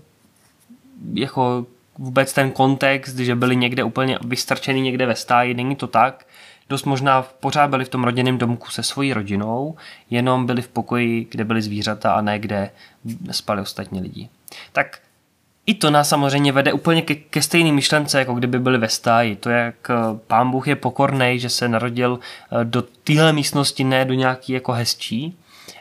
jako 1.13 1.65
vůbec 1.97 2.33
ten 2.33 2.51
kontext, 2.51 3.17
že 3.17 3.35
byli 3.35 3.55
někde 3.55 3.83
úplně 3.83 4.19
vystrčený 4.25 4.81
někde 4.81 5.05
ve 5.05 5.15
stáji, 5.15 5.53
není 5.53 5.75
to 5.75 5.87
tak, 5.87 6.25
dost 6.69 6.86
možná 6.86 7.21
pořád 7.21 7.69
byli 7.69 7.86
v 7.86 7.89
tom 7.89 8.04
rodinném 8.04 8.38
domku 8.38 8.69
se 8.69 8.84
svojí 8.84 9.13
rodinou, 9.13 9.75
jenom 10.10 10.45
byli 10.45 10.62
v 10.62 10.67
pokoji, 10.67 11.28
kde 11.32 11.43
byly 11.43 11.62
zvířata 11.62 12.13
a 12.13 12.21
ne 12.21 12.39
kde 12.39 12.71
spali 13.32 13.62
ostatní 13.62 14.01
lidi. 14.01 14.30
Tak 14.71 14.99
i 15.65 15.73
to 15.73 15.91
nás 15.91 16.10
samozřejmě 16.10 16.51
vede 16.51 16.73
úplně 16.73 17.01
ke, 17.01 17.15
ke 17.15 17.41
stejné 17.41 17.71
myšlence, 17.71 18.19
jako 18.19 18.34
kdyby 18.34 18.60
byli 18.60 18.78
ve 18.78 18.89
stáji. 18.89 19.36
To, 19.36 19.49
jak 19.49 19.75
eh, 19.89 19.93
pán 20.28 20.51
Bůh 20.51 20.67
je 20.67 20.75
pokorný, 20.75 21.39
že 21.39 21.49
se 21.49 21.67
narodil 21.67 22.19
eh, 22.51 22.65
do 22.65 22.82
téhle 22.82 23.34
místnosti, 23.34 23.84
ne 23.84 24.06
do 24.06 24.13
nějaký 24.13 24.54
jako 24.54 24.71
hezčí, 24.71 25.38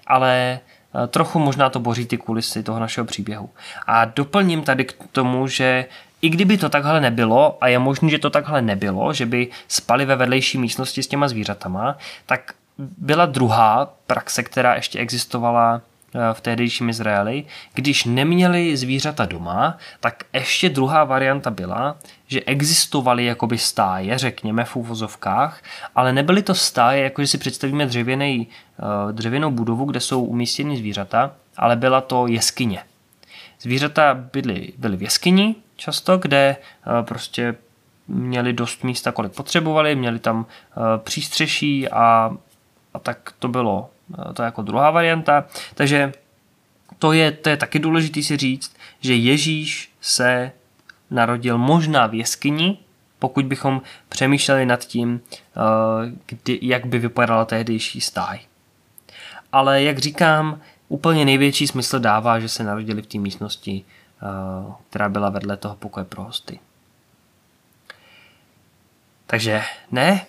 ale 0.07 0.61
eh, 1.05 1.07
trochu 1.07 1.39
možná 1.39 1.71
to 1.71 1.81
boří 1.81 2.07
ty 2.07 2.17
kulisy 2.17 2.63
toho 2.63 2.81
našeho 2.81 3.05
příběhu. 3.05 3.51
A 3.87 4.05
doplním 4.05 4.63
tady 4.63 4.85
k 4.85 4.95
tomu, 5.13 5.49
že 5.49 5.87
i 6.25 6.29
kdyby 6.29 6.59
to 6.59 6.69
takhle 6.69 7.01
nebylo, 7.01 7.59
a 7.61 7.69
je 7.69 7.79
možné, 7.79 8.11
že 8.11 8.19
to 8.19 8.31
takhle 8.31 8.63
nebylo, 8.63 9.13
že 9.13 9.27
by 9.27 9.49
spali 9.69 10.05
ve 10.05 10.17
vedlejší 10.17 10.59
místnosti 10.59 11.03
s 11.03 11.07
těma 11.07 11.29
zvířatama, 11.29 11.99
tak 12.27 12.53
byla 12.79 13.27
druhá 13.27 13.95
praxe, 14.07 14.43
která 14.43 14.75
ještě 14.75 14.99
existovala 14.99 15.81
v 16.33 16.41
tehdejším 16.41 16.89
Izraeli, 16.89 17.45
když 17.75 18.05
neměli 18.05 18.77
zvířata 18.77 19.27
doma, 19.27 19.79
tak 20.01 20.25
ještě 20.33 20.69
druhá 20.69 21.05
varianta 21.05 21.51
byla, 21.51 21.97
že 22.27 22.41
existovaly 22.47 23.25
jakoby 23.25 23.59
stáje, 23.59 24.19
řekněme 24.19 24.65
v 24.65 24.77
úvozovkách, 24.77 25.63
ale 25.95 26.13
nebyly 26.13 26.43
to 26.43 26.55
stáje, 26.55 27.03
jako 27.03 27.23
že 27.23 27.27
si 27.27 27.39
představíme 27.39 27.87
dřevěnej, 27.87 28.47
eh, 28.49 29.13
dřevěnou 29.13 29.51
budovu, 29.51 29.85
kde 29.85 30.01
jsou 30.01 30.25
umístěny 30.25 30.77
zvířata, 30.77 31.31
ale 31.57 31.77
byla 31.77 32.01
to 32.01 32.27
jeskyně. 32.27 32.83
Zvířata 33.61 34.15
byly, 34.15 34.73
byly 34.79 34.97
v 34.97 35.03
jeskyni 35.03 35.55
často, 35.77 36.19
kde 36.19 36.57
eh, 36.57 37.03
prostě 37.03 37.55
měli 38.09 38.53
dost 38.53 38.85
místa, 38.85 39.13
kolik 39.13 39.33
potřebovali, 39.33 39.97
měli 39.97 40.19
tam 40.19 40.47
eh, 40.47 40.81
přístřeší 40.99 41.89
a, 41.89 42.37
a 42.95 42.99
tak 42.99 43.33
to 43.39 43.49
bylo 43.49 43.91
to 44.35 44.43
je 44.43 44.45
jako 44.45 44.63
druhá 44.63 44.91
varianta. 44.91 45.45
Takže 45.75 46.13
to 46.99 47.13
je, 47.13 47.33
to 47.33 47.49
je 47.49 47.57
taky 47.57 47.79
důležité 47.79 48.23
si 48.23 48.37
říct, 48.37 48.77
že 49.01 49.15
Ježíš 49.15 49.93
se 50.01 50.53
narodil 51.11 51.59
možná 51.59 52.07
v 52.07 52.15
jeskyni, 52.15 52.79
pokud 53.19 53.45
bychom 53.45 53.83
přemýšleli 54.09 54.67
nad 54.67 54.85
tím, 54.85 55.21
eh, 55.31 56.13
kdy, 56.27 56.59
jak 56.63 56.87
by 56.87 56.99
vypadala 56.99 57.45
tehdejší 57.45 58.01
stáj. 58.01 58.41
Ale 59.53 59.83
jak 59.83 59.99
říkám, 59.99 60.61
úplně 60.89 61.25
největší 61.25 61.67
smysl 61.67 61.99
dává, 61.99 62.41
že 62.41 62.49
se 62.49 62.65
narodili 62.65 63.03
v 63.03 63.07
té 63.07 63.19
místnosti, 63.19 63.85
eh, 63.85 64.04
která 64.91 65.09
byla 65.09 65.31
vedle 65.31 65.57
toho 65.57 65.77
pokoje 65.77 66.05
pro 66.05 66.23
hosty. 66.23 66.61
Takže 69.27 69.63
ne, 69.91 70.27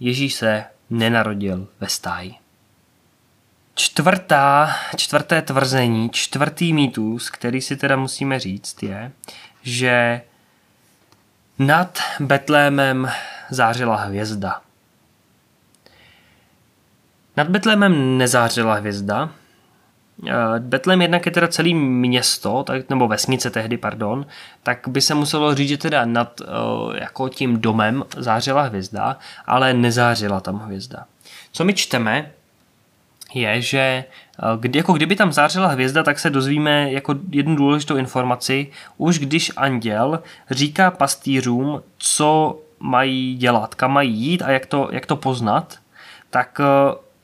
Ježíš 0.00 0.34
se 0.34 0.64
nenarodil 0.90 1.68
ve 1.80 1.88
stáji. 1.88 2.34
Čtvrtá, 3.74 4.70
čtvrté 4.96 5.42
tvrzení, 5.42 6.10
čtvrtý 6.10 6.72
mýtus, 6.72 7.30
který 7.30 7.60
si 7.60 7.76
teda 7.76 7.96
musíme 7.96 8.38
říct, 8.38 8.82
je, 8.82 9.12
že 9.62 10.22
nad 11.58 11.98
Betlémem 12.20 13.10
zářila 13.50 13.96
hvězda. 13.96 14.60
Nad 17.36 17.48
Betlémem 17.48 18.18
nezářila 18.18 18.74
hvězda. 18.74 19.30
Eh, 20.26 20.32
Betlém 20.58 21.02
jednak 21.02 21.26
je 21.26 21.32
teda 21.32 21.48
celý 21.48 21.74
město, 21.74 22.62
tak, 22.62 22.90
nebo 22.90 23.08
vesnice 23.08 23.50
tehdy, 23.50 23.76
pardon, 23.76 24.26
tak 24.62 24.88
by 24.88 25.00
se 25.00 25.14
muselo 25.14 25.54
říct, 25.54 25.68
že 25.68 25.78
teda 25.78 26.04
nad 26.04 26.40
eh, 26.40 26.44
jako 27.00 27.28
tím 27.28 27.60
domem 27.60 28.04
zářila 28.16 28.62
hvězda, 28.62 29.18
ale 29.46 29.74
nezářila 29.74 30.40
tam 30.40 30.58
hvězda. 30.58 31.04
Co 31.52 31.64
my 31.64 31.74
čteme, 31.74 32.30
je, 33.34 33.62
že 33.62 33.78
eh, 33.78 34.04
kdy, 34.60 34.78
jako 34.78 34.92
kdyby 34.92 35.16
tam 35.16 35.32
zářila 35.32 35.68
hvězda, 35.68 36.02
tak 36.02 36.18
se 36.18 36.30
dozvíme 36.30 36.92
jako 36.92 37.14
jednu 37.30 37.56
důležitou 37.56 37.96
informaci, 37.96 38.70
už 38.96 39.18
když 39.18 39.52
anděl 39.56 40.22
říká 40.50 40.90
pastýřům, 40.90 41.82
co 41.98 42.60
mají 42.80 43.36
dělat, 43.36 43.74
kam 43.74 43.92
mají 43.92 44.14
jít 44.14 44.42
a 44.42 44.50
jak 44.50 44.66
to, 44.66 44.88
jak 44.92 45.06
to 45.06 45.16
poznat, 45.16 45.78
tak 46.30 46.60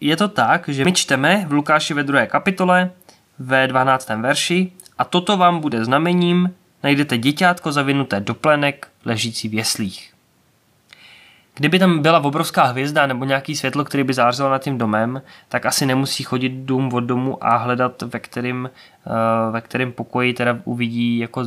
je 0.00 0.16
to 0.16 0.28
tak, 0.28 0.68
že 0.68 0.84
my 0.84 0.92
čteme 0.92 1.44
v 1.48 1.52
Lukáši 1.52 1.94
ve 1.94 2.02
druhé 2.02 2.26
kapitole 2.26 2.90
ve 3.38 3.68
12. 3.68 4.08
verši 4.08 4.72
a 4.98 5.04
toto 5.04 5.36
vám 5.36 5.60
bude 5.60 5.84
znamením, 5.84 6.54
najdete 6.82 7.18
děťátko 7.18 7.72
zavinuté 7.72 8.20
do 8.20 8.34
plenek 8.34 8.88
ležící 9.04 9.48
v 9.48 9.54
jeslích. 9.54 10.12
Kdyby 11.54 11.78
tam 11.78 12.02
byla 12.02 12.24
obrovská 12.24 12.64
hvězda 12.64 13.06
nebo 13.06 13.24
nějaký 13.24 13.56
světlo, 13.56 13.84
který 13.84 14.04
by 14.04 14.14
zářilo 14.14 14.50
nad 14.50 14.62
tím 14.62 14.78
domem, 14.78 15.22
tak 15.48 15.66
asi 15.66 15.86
nemusí 15.86 16.22
chodit 16.24 16.48
dům 16.48 16.94
od 16.94 17.00
domu 17.00 17.44
a 17.44 17.56
hledat, 17.56 18.02
ve 18.02 18.18
kterém, 18.18 18.70
eh, 19.06 19.50
ve 19.50 19.60
kterém 19.60 19.92
pokoji 19.92 20.34
teda 20.34 20.58
uvidí 20.64 21.18
jako 21.18 21.44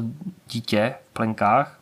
dítě 0.47 0.93
v 1.09 1.13
plenkách, 1.13 1.79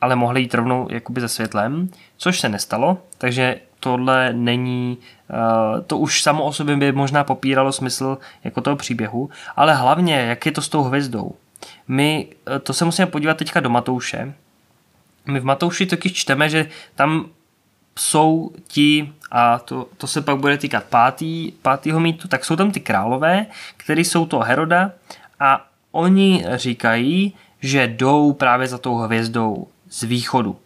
ale 0.00 0.16
mohli 0.16 0.40
jít 0.40 0.54
rovnou 0.54 0.88
jakoby 0.90 1.20
za 1.20 1.28
světlem, 1.28 1.88
což 2.16 2.40
se 2.40 2.48
nestalo, 2.48 2.98
takže 3.18 3.60
tohle 3.80 4.32
není, 4.32 4.98
to 5.86 5.98
už 5.98 6.22
samo 6.22 6.44
o 6.44 6.52
sobě 6.52 6.76
by 6.76 6.92
možná 6.92 7.24
popíralo 7.24 7.72
smysl 7.72 8.18
jako 8.44 8.60
toho 8.60 8.76
příběhu, 8.76 9.30
ale 9.56 9.74
hlavně, 9.74 10.14
jak 10.14 10.46
je 10.46 10.52
to 10.52 10.62
s 10.62 10.68
tou 10.68 10.82
hvězdou. 10.82 11.34
My, 11.88 12.28
eh, 12.56 12.58
to 12.58 12.72
se 12.72 12.84
musíme 12.84 13.06
podívat 13.06 13.36
teďka 13.36 13.60
do 13.60 13.70
Matouše, 13.70 14.34
my 15.26 15.40
v 15.40 15.44
Matouši 15.44 15.86
totiž 15.86 16.12
čteme, 16.12 16.48
že 16.48 16.68
tam 16.94 17.28
jsou 17.98 18.50
ti, 18.68 19.12
a 19.30 19.58
to, 19.58 19.88
to 19.96 20.06
se 20.06 20.22
pak 20.22 20.36
bude 20.36 20.58
týkat 20.58 20.84
pátý, 20.84 21.52
pátýho 21.62 22.00
mýtu, 22.00 22.28
tak 22.28 22.44
jsou 22.44 22.56
tam 22.56 22.70
ty 22.70 22.80
králové, 22.80 23.46
kteří 23.76 24.04
jsou 24.04 24.26
to 24.26 24.38
Heroda 24.38 24.92
a 25.40 25.68
oni 25.92 26.44
říkají, 26.54 27.34
že 27.60 27.86
jdou 27.86 28.32
právě 28.32 28.68
za 28.68 28.78
tou 28.78 28.96
hvězdou 28.96 29.68
z 29.90 30.02
východu. 30.02 30.58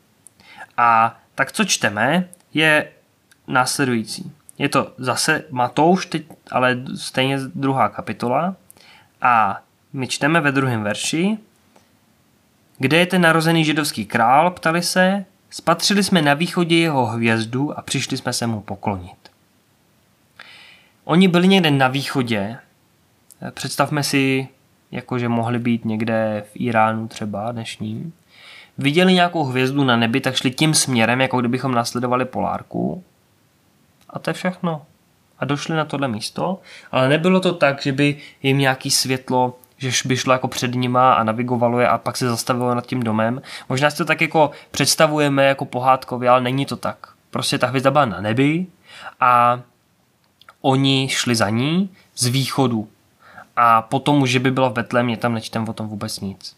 A 0.77 1.21
tak 1.35 1.53
co 1.53 1.65
čteme, 1.65 2.29
je 2.55 2.89
následující. 3.47 4.33
Je 4.61 4.69
to 4.69 4.93
zase 4.99 5.45
Matouš, 5.51 6.07
teď, 6.07 6.27
ale 6.51 6.79
stejně 6.97 7.39
druhá 7.55 7.89
kapitola. 7.89 8.57
A 9.23 9.61
my 9.93 10.07
čteme 10.07 10.41
ve 10.41 10.53
druhém 10.53 10.83
verši, 10.83 11.39
kde 12.79 12.97
je 12.97 13.07
ten 13.07 13.23
narozený 13.23 13.65
židovský 13.65 14.07
král, 14.07 14.51
ptali 14.51 14.83
se, 14.83 15.25
Spatřili 15.51 16.05
jsme 16.05 16.23
na 16.23 16.35
východě 16.35 16.77
jeho 16.77 17.07
hvězdu 17.07 17.79
a 17.79 17.83
přišli 17.83 18.17
jsme 18.17 18.33
se 18.33 18.47
mu 18.47 18.61
poklonit. 18.61 19.31
Oni 21.05 21.29
byli 21.29 21.49
někde 21.49 21.71
na 21.71 21.89
východě. 21.89 22.57
Představme 23.51 24.03
si, 24.03 24.49
jakože 24.91 25.29
mohli 25.29 25.59
být 25.59 25.85
někde 25.85 26.45
v 26.53 26.53
Iránu 26.55 27.09
třeba 27.09 27.53
dnešním. 27.53 28.13
Viděli 28.79 29.13
nějakou 29.13 29.45
hvězdu 29.45 29.85
na 29.85 29.97
nebi, 29.97 30.21
tak 30.21 30.35
šli 30.35 30.51
tím 30.51 30.75
směrem, 30.75 31.21
jako 31.21 31.41
kdybychom 31.41 31.73
nasledovali 31.73 32.25
polárku. 32.25 33.05
A 34.11 34.19
to 34.19 34.31
je 34.31 34.35
všechno. 34.35 34.83
A 35.39 35.45
došli 35.45 35.77
na 35.77 35.85
tohle 35.85 36.09
místo, 36.09 36.59
ale 36.93 37.09
nebylo 37.09 37.41
to 37.41 37.55
tak, 37.55 37.83
že 37.83 37.93
by 37.93 38.17
jim 38.43 38.59
nějaký 38.59 38.91
světlo 38.91 39.55
že 39.81 39.91
by 40.05 40.17
šlo 40.17 40.33
jako 40.33 40.49
před 40.49 40.75
nima 40.75 41.13
a 41.13 41.23
navigovalo 41.23 41.81
je 41.81 41.89
a 41.89 41.99
pak 41.99 42.17
se 42.17 42.29
zastavilo 42.29 42.75
nad 42.75 42.87
tím 42.87 43.03
domem. 43.03 43.43
Možná 43.69 43.91
si 43.91 43.97
to 43.97 44.05
tak 44.05 44.21
jako 44.21 44.51
představujeme 44.71 45.45
jako 45.45 45.65
pohádkově, 45.65 46.29
ale 46.29 46.41
není 46.41 46.67
to 46.67 46.77
tak. 46.77 46.97
Prostě 47.31 47.59
ta 47.59 47.67
hvězda 47.67 47.91
byla 47.91 48.05
na 48.05 48.21
nebi 48.21 48.67
a 49.21 49.61
oni 50.61 51.09
šli 51.11 51.35
za 51.35 51.49
ní 51.51 51.91
z 52.17 52.27
východu. 52.27 52.89
A 53.57 53.83
potom 53.83 54.27
že 54.27 54.39
by 54.39 54.51
byla 54.51 54.69
v 54.69 54.73
Betlémě, 54.73 55.17
tam 55.17 55.35
nečtem 55.35 55.69
o 55.69 55.73
tom 55.73 55.89
vůbec 55.89 56.21
nic. 56.21 56.57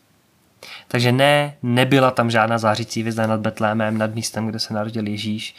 Takže 0.89 1.13
ne, 1.13 1.57
nebyla 1.63 2.11
tam 2.11 2.31
žádná 2.31 2.59
zářící 2.59 3.01
hvězda 3.01 3.27
nad 3.27 3.41
Betlémem, 3.41 3.99
nad 3.99 4.15
místem, 4.15 4.47
kde 4.47 4.59
se 4.59 4.75
narodil 4.75 5.09
Ježíš. 5.09 5.55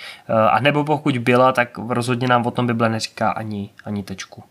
A 0.51 0.59
nebo 0.59 0.83
pokud 0.83 1.17
byla, 1.17 1.51
tak 1.51 1.77
rozhodně 1.77 2.27
nám 2.27 2.45
o 2.45 2.51
tom 2.51 2.67
Bible 2.67 2.89
neříká 2.89 3.31
ani, 3.31 3.69
ani 3.85 4.03
tečku. 4.03 4.43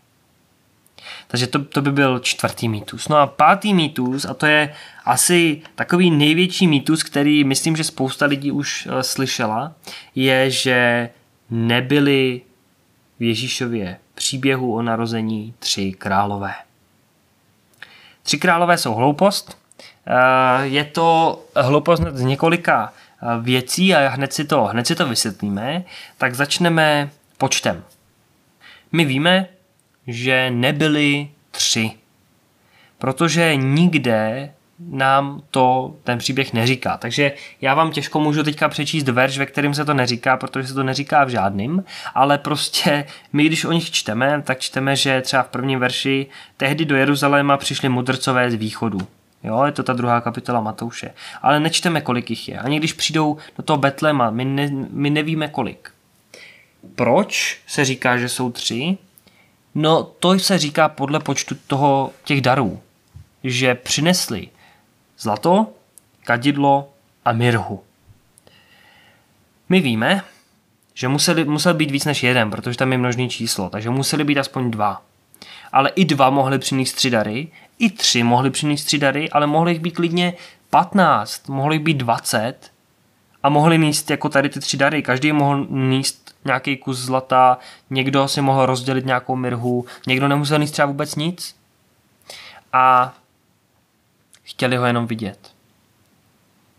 Takže 1.27 1.47
to, 1.47 1.63
to 1.63 1.81
by 1.81 1.91
byl 1.91 2.19
čtvrtý 2.19 2.69
mýtus. 2.69 3.07
No 3.07 3.17
a 3.17 3.27
pátý 3.27 3.73
mýtus, 3.73 4.25
a 4.25 4.33
to 4.33 4.45
je 4.45 4.73
asi 5.05 5.61
takový 5.75 6.11
největší 6.11 6.67
mýtus, 6.67 7.03
který 7.03 7.43
myslím, 7.43 7.75
že 7.75 7.83
spousta 7.83 8.25
lidí 8.25 8.51
už 8.51 8.85
uh, 8.85 8.99
slyšela, 8.99 9.73
je, 10.15 10.51
že 10.51 11.09
nebyly 11.49 12.41
v 13.19 13.23
Ježíšově 13.23 13.97
příběhu 14.15 14.75
o 14.75 14.81
narození 14.81 15.53
tři 15.59 15.91
králové. 15.91 16.53
Tři 18.23 18.37
králové 18.37 18.77
jsou 18.77 18.93
hloupost. 18.93 19.62
Uh, 20.07 20.63
je 20.63 20.83
to 20.83 21.39
hloupost 21.55 22.03
z 22.11 22.21
několika 22.21 22.93
uh, 23.21 23.43
věcí 23.43 23.95
a 23.95 24.09
hned 24.09 24.33
si 24.33 24.45
to, 24.45 24.63
hned 24.63 24.87
si 24.87 24.95
to 24.95 25.07
vysvětlíme. 25.07 25.83
Tak 26.17 26.35
začneme 26.35 27.09
počtem. 27.37 27.83
My 28.91 29.05
víme, 29.05 29.47
že 30.07 30.51
nebyli 30.51 31.29
tři. 31.51 31.91
Protože 32.97 33.55
nikde 33.55 34.51
nám 34.79 35.41
to 35.51 35.95
ten 36.03 36.17
příběh 36.17 36.53
neříká. 36.53 36.97
Takže 36.97 37.31
já 37.61 37.73
vám 37.73 37.91
těžko 37.91 38.19
můžu 38.19 38.43
teďka 38.43 38.69
přečíst 38.69 39.07
verš, 39.07 39.37
ve 39.37 39.45
kterým 39.45 39.73
se 39.73 39.85
to 39.85 39.93
neříká, 39.93 40.37
protože 40.37 40.67
se 40.67 40.73
to 40.73 40.83
neříká 40.83 41.23
v 41.23 41.29
žádným, 41.29 41.83
ale 42.15 42.37
prostě 42.37 43.05
my, 43.33 43.45
když 43.45 43.65
o 43.65 43.71
nich 43.71 43.91
čteme, 43.91 44.41
tak 44.41 44.59
čteme, 44.59 44.95
že 44.95 45.21
třeba 45.21 45.43
v 45.43 45.47
prvním 45.47 45.79
verši 45.79 46.27
tehdy 46.57 46.85
do 46.85 46.95
Jeruzaléma 46.95 47.57
přišli 47.57 47.89
mudrcové 47.89 48.51
z 48.51 48.53
východu. 48.53 48.99
Jo, 49.43 49.63
je 49.63 49.71
to 49.71 49.83
ta 49.83 49.93
druhá 49.93 50.21
kapitola 50.21 50.61
Matouše. 50.61 51.13
Ale 51.41 51.59
nečteme, 51.59 52.01
kolik 52.01 52.29
jich 52.29 52.49
je. 52.49 52.59
Ani 52.59 52.79
když 52.79 52.93
přijdou 52.93 53.37
do 53.57 53.63
toho 53.63 53.77
Betlema, 53.77 54.29
my, 54.29 54.45
ne, 54.45 54.69
my 54.89 55.09
nevíme 55.09 55.47
kolik. 55.47 55.91
Proč 56.95 57.61
se 57.67 57.85
říká, 57.85 58.17
že 58.17 58.29
jsou 58.29 58.51
tři? 58.51 58.97
No, 59.75 60.03
to 60.03 60.39
se 60.39 60.57
říká 60.57 60.89
podle 60.89 61.19
počtu 61.19 61.55
toho, 61.67 62.11
těch 62.23 62.41
darů. 62.41 62.81
Že 63.43 63.75
přinesli 63.75 64.49
zlato, 65.19 65.67
kadidlo 66.23 66.89
a 67.25 67.31
mirhu. 67.31 67.83
My 69.69 69.79
víme, 69.79 70.23
že 70.93 71.07
museli, 71.07 71.45
musel 71.45 71.73
být 71.73 71.91
víc 71.91 72.05
než 72.05 72.23
jeden, 72.23 72.51
protože 72.51 72.77
tam 72.77 72.91
je 72.91 72.97
množný 72.97 73.29
číslo, 73.29 73.69
takže 73.69 73.89
museli 73.89 74.23
být 74.23 74.37
aspoň 74.37 74.71
dva. 74.71 75.01
Ale 75.71 75.89
i 75.89 76.05
dva 76.05 76.29
mohli 76.29 76.59
přinést 76.59 76.93
tři 76.93 77.09
dary, 77.09 77.47
i 77.83 77.89
tři 77.89 78.23
mohli 78.23 78.49
přinést 78.49 78.83
tři 78.83 78.97
dary, 78.97 79.29
ale 79.29 79.47
mohli 79.47 79.71
jich 79.71 79.81
být 79.81 79.91
klidně 79.91 80.33
15, 80.69 81.49
mohli 81.49 81.79
být 81.79 81.97
20 81.97 82.71
a 83.43 83.49
mohli 83.49 83.77
níst 83.77 84.09
jako 84.09 84.29
tady 84.29 84.49
ty 84.49 84.59
tři 84.59 84.77
dary. 84.77 85.03
Každý 85.03 85.31
mohl 85.31 85.65
níst 85.69 86.35
nějaký 86.45 86.77
kus 86.77 86.97
zlata, 86.97 87.57
někdo 87.89 88.27
si 88.27 88.41
mohl 88.41 88.65
rozdělit 88.65 89.05
nějakou 89.05 89.35
mirhu, 89.35 89.85
někdo 90.07 90.27
nemusel 90.27 90.59
níst 90.59 90.71
třeba 90.71 90.85
vůbec 90.85 91.15
nic. 91.15 91.55
A 92.73 93.13
chtěli 94.43 94.77
ho 94.77 94.85
jenom 94.85 95.07
vidět. 95.07 95.51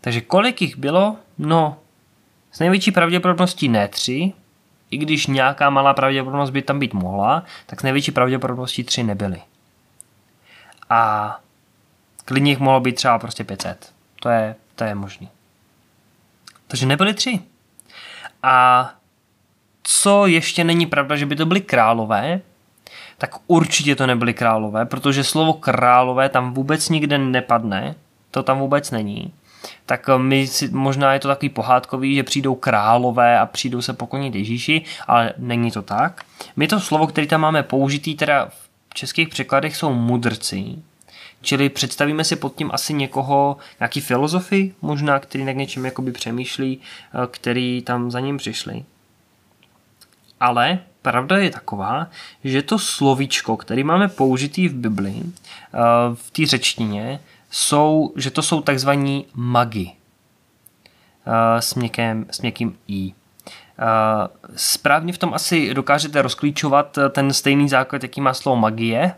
Takže 0.01 0.21
kolik 0.21 0.61
jich 0.61 0.77
bylo? 0.77 1.15
No, 1.37 1.77
s 2.51 2.59
největší 2.59 2.91
pravděpodobností 2.91 3.67
ne 3.69 3.87
tři, 3.87 4.33
i 4.91 4.97
když 4.97 5.27
nějaká 5.27 5.69
malá 5.69 5.93
pravděpodobnost 5.93 6.49
by 6.49 6.61
tam 6.61 6.79
být 6.79 6.93
mohla, 6.93 7.43
tak 7.65 7.79
s 7.79 7.83
největší 7.83 8.11
pravděpodobností 8.11 8.83
tři 8.83 9.03
nebyly. 9.03 9.41
A 10.89 11.39
klidně 12.25 12.51
jich 12.51 12.59
mohlo 12.59 12.79
být 12.79 12.95
třeba 12.95 13.19
prostě 13.19 13.43
500. 13.43 13.93
To 14.19 14.29
je, 14.29 14.55
to 14.75 14.83
je 14.83 14.95
možný. 14.95 15.29
Takže 16.67 16.85
nebyly 16.85 17.13
tři. 17.13 17.39
A 18.43 18.89
co 19.83 20.27
ještě 20.27 20.63
není 20.63 20.85
pravda, 20.85 21.15
že 21.15 21.25
by 21.25 21.35
to 21.35 21.45
byly 21.45 21.61
králové, 21.61 22.41
tak 23.17 23.35
určitě 23.47 23.95
to 23.95 24.07
nebyly 24.07 24.33
králové, 24.33 24.85
protože 24.85 25.23
slovo 25.23 25.53
králové 25.53 26.29
tam 26.29 26.53
vůbec 26.53 26.89
nikde 26.89 27.17
nepadne, 27.17 27.95
to 28.31 28.43
tam 28.43 28.59
vůbec 28.59 28.91
není. 28.91 29.33
Tak 29.85 30.09
my 30.17 30.47
si, 30.47 30.69
možná 30.71 31.13
je 31.13 31.19
to 31.19 31.27
takový 31.27 31.49
pohádkový, 31.49 32.15
že 32.15 32.23
přijdou 32.23 32.55
králové 32.55 33.39
a 33.39 33.45
přijdou 33.45 33.81
se 33.81 33.93
poklonit 33.93 34.35
Ježíši, 34.35 34.81
ale 35.07 35.33
není 35.37 35.71
to 35.71 35.81
tak. 35.81 36.23
My 36.55 36.67
to 36.67 36.79
slovo, 36.79 37.07
které 37.07 37.27
tam 37.27 37.41
máme 37.41 37.63
použitý, 37.63 38.15
teda 38.15 38.45
v 38.45 38.64
českých 38.95 39.29
překladech 39.29 39.75
jsou 39.75 39.93
mudrci, 39.93 40.75
Čili 41.45 41.69
představíme 41.69 42.23
si 42.23 42.35
pod 42.35 42.55
tím 42.55 42.69
asi 42.73 42.93
někoho, 42.93 43.57
nějaký 43.79 44.01
filozofy 44.01 44.73
možná, 44.81 45.19
který 45.19 45.45
nad 45.45 45.51
něčem 45.51 45.85
jakoby 45.85 46.11
přemýšlí, 46.11 46.79
eh, 46.79 47.27
který 47.31 47.81
tam 47.81 48.11
za 48.11 48.19
ním 48.19 48.37
přišli. 48.37 48.83
Ale 50.39 50.79
pravda 51.01 51.37
je 51.37 51.51
taková, 51.51 52.07
že 52.43 52.61
to 52.61 52.79
slovíčko, 52.79 53.57
který 53.57 53.83
máme 53.83 54.07
použitý 54.07 54.67
v 54.67 54.73
Bibli, 54.73 55.15
eh, 55.23 55.79
v 56.13 56.31
té 56.31 56.45
řečtině, 56.45 57.19
jsou, 57.51 58.13
že 58.15 58.31
to 58.31 58.41
jsou 58.41 58.61
takzvaní 58.61 59.25
magi 59.33 59.91
eh, 61.27 61.61
s, 61.61 61.75
měkkým, 61.75 62.25
s 62.31 62.41
měkkým 62.41 62.77
i. 62.87 63.13
Správně 64.55 65.13
v 65.13 65.17
tom 65.17 65.33
asi 65.33 65.73
dokážete 65.73 66.21
rozklíčovat 66.21 66.99
ten 67.09 67.33
stejný 67.33 67.69
základ, 67.69 68.03
jaký 68.03 68.21
má 68.21 68.33
slovo 68.33 68.55
magie, 68.55 69.13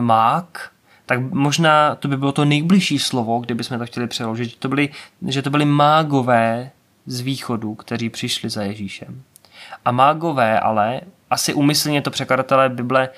mák, 0.00 0.70
tak 1.06 1.20
možná 1.20 1.94
to 1.94 2.08
by 2.08 2.16
bylo 2.16 2.32
to 2.32 2.44
nejbližší 2.44 2.98
slovo, 2.98 3.38
kdybychom 3.38 3.78
to 3.78 3.86
chtěli 3.86 4.06
přeložit, 4.06 4.56
to 4.56 4.68
byly, 4.68 4.88
že 5.26 5.42
to 5.42 5.50
byly 5.50 5.64
mágové 5.64 6.70
z 7.06 7.20
východu, 7.20 7.74
kteří 7.74 8.10
přišli 8.10 8.50
za 8.50 8.62
Ježíšem. 8.62 9.22
A 9.84 9.90
mágové 9.92 10.60
ale, 10.60 11.00
asi 11.30 11.54
umyslně 11.54 12.02
to 12.02 12.10
překladatelé 12.10 12.68
Bible 12.68 13.08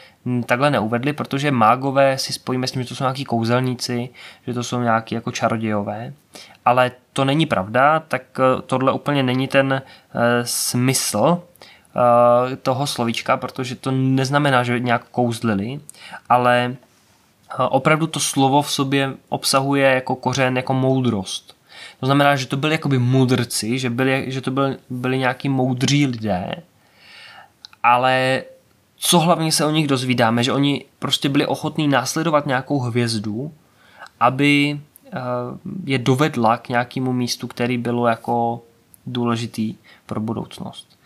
takhle 0.46 0.70
neuvedli, 0.70 1.12
protože 1.12 1.50
mágové 1.50 2.18
si 2.18 2.32
spojíme 2.32 2.66
s 2.66 2.72
tím, 2.72 2.82
že 2.82 2.88
to 2.88 2.94
jsou 2.94 3.04
nějaký 3.04 3.24
kouzelníci, 3.24 4.08
že 4.46 4.54
to 4.54 4.62
jsou 4.62 4.80
nějaký 4.80 5.14
jako 5.14 5.32
čarodějové, 5.32 6.12
ale 6.68 6.92
to 7.12 7.24
není 7.24 7.46
pravda, 7.46 8.00
tak 8.00 8.22
eh, 8.38 8.62
tohle 8.62 8.92
úplně 8.92 9.22
není 9.22 9.48
ten 9.48 9.72
uh, 9.72 10.20
smysl 10.44 11.18
uh, 11.18 11.40
toho 12.62 12.86
slovíčka, 12.86 13.36
protože 13.36 13.74
to 13.74 13.90
neznamená, 13.90 14.62
že 14.62 14.80
nějak 14.80 15.08
kouzlili, 15.08 15.80
ale 16.28 16.76
opravdu 17.68 18.06
to 18.06 18.20
slovo 18.20 18.62
v 18.62 18.72
sobě 18.72 19.12
obsahuje 19.28 19.94
jako 19.94 20.16
kořen, 20.16 20.56
jako 20.56 20.74
moudrost. 20.74 21.56
To 22.00 22.06
znamená, 22.06 22.36
že 22.36 22.46
to 22.46 22.56
byli 22.56 22.72
jakoby 22.72 22.98
mudrci, 22.98 23.78
že, 23.78 23.90
byli, 23.90 24.24
že 24.28 24.40
to 24.40 24.50
byli, 24.50 24.76
byli 24.90 25.18
nějaký 25.18 25.48
moudří 25.48 26.06
lidé, 26.06 26.54
ale 27.82 28.42
co 28.96 29.18
hlavně 29.18 29.52
se 29.52 29.64
o 29.64 29.70
nich 29.70 29.88
dozvídáme, 29.88 30.44
že 30.44 30.52
oni 30.52 30.84
prostě 30.98 31.28
byli 31.28 31.46
ochotní 31.46 31.88
následovat 31.88 32.46
nějakou 32.46 32.78
hvězdu, 32.78 33.52
aby 34.20 34.80
eh, 34.80 34.87
je 35.84 35.98
dovedla 35.98 36.56
k 36.56 36.68
nějakému 36.68 37.12
místu, 37.12 37.46
který 37.46 37.78
bylo 37.78 38.06
jako 38.06 38.62
důležitý 39.06 39.74
pro 40.06 40.20
budoucnost. 40.20 40.98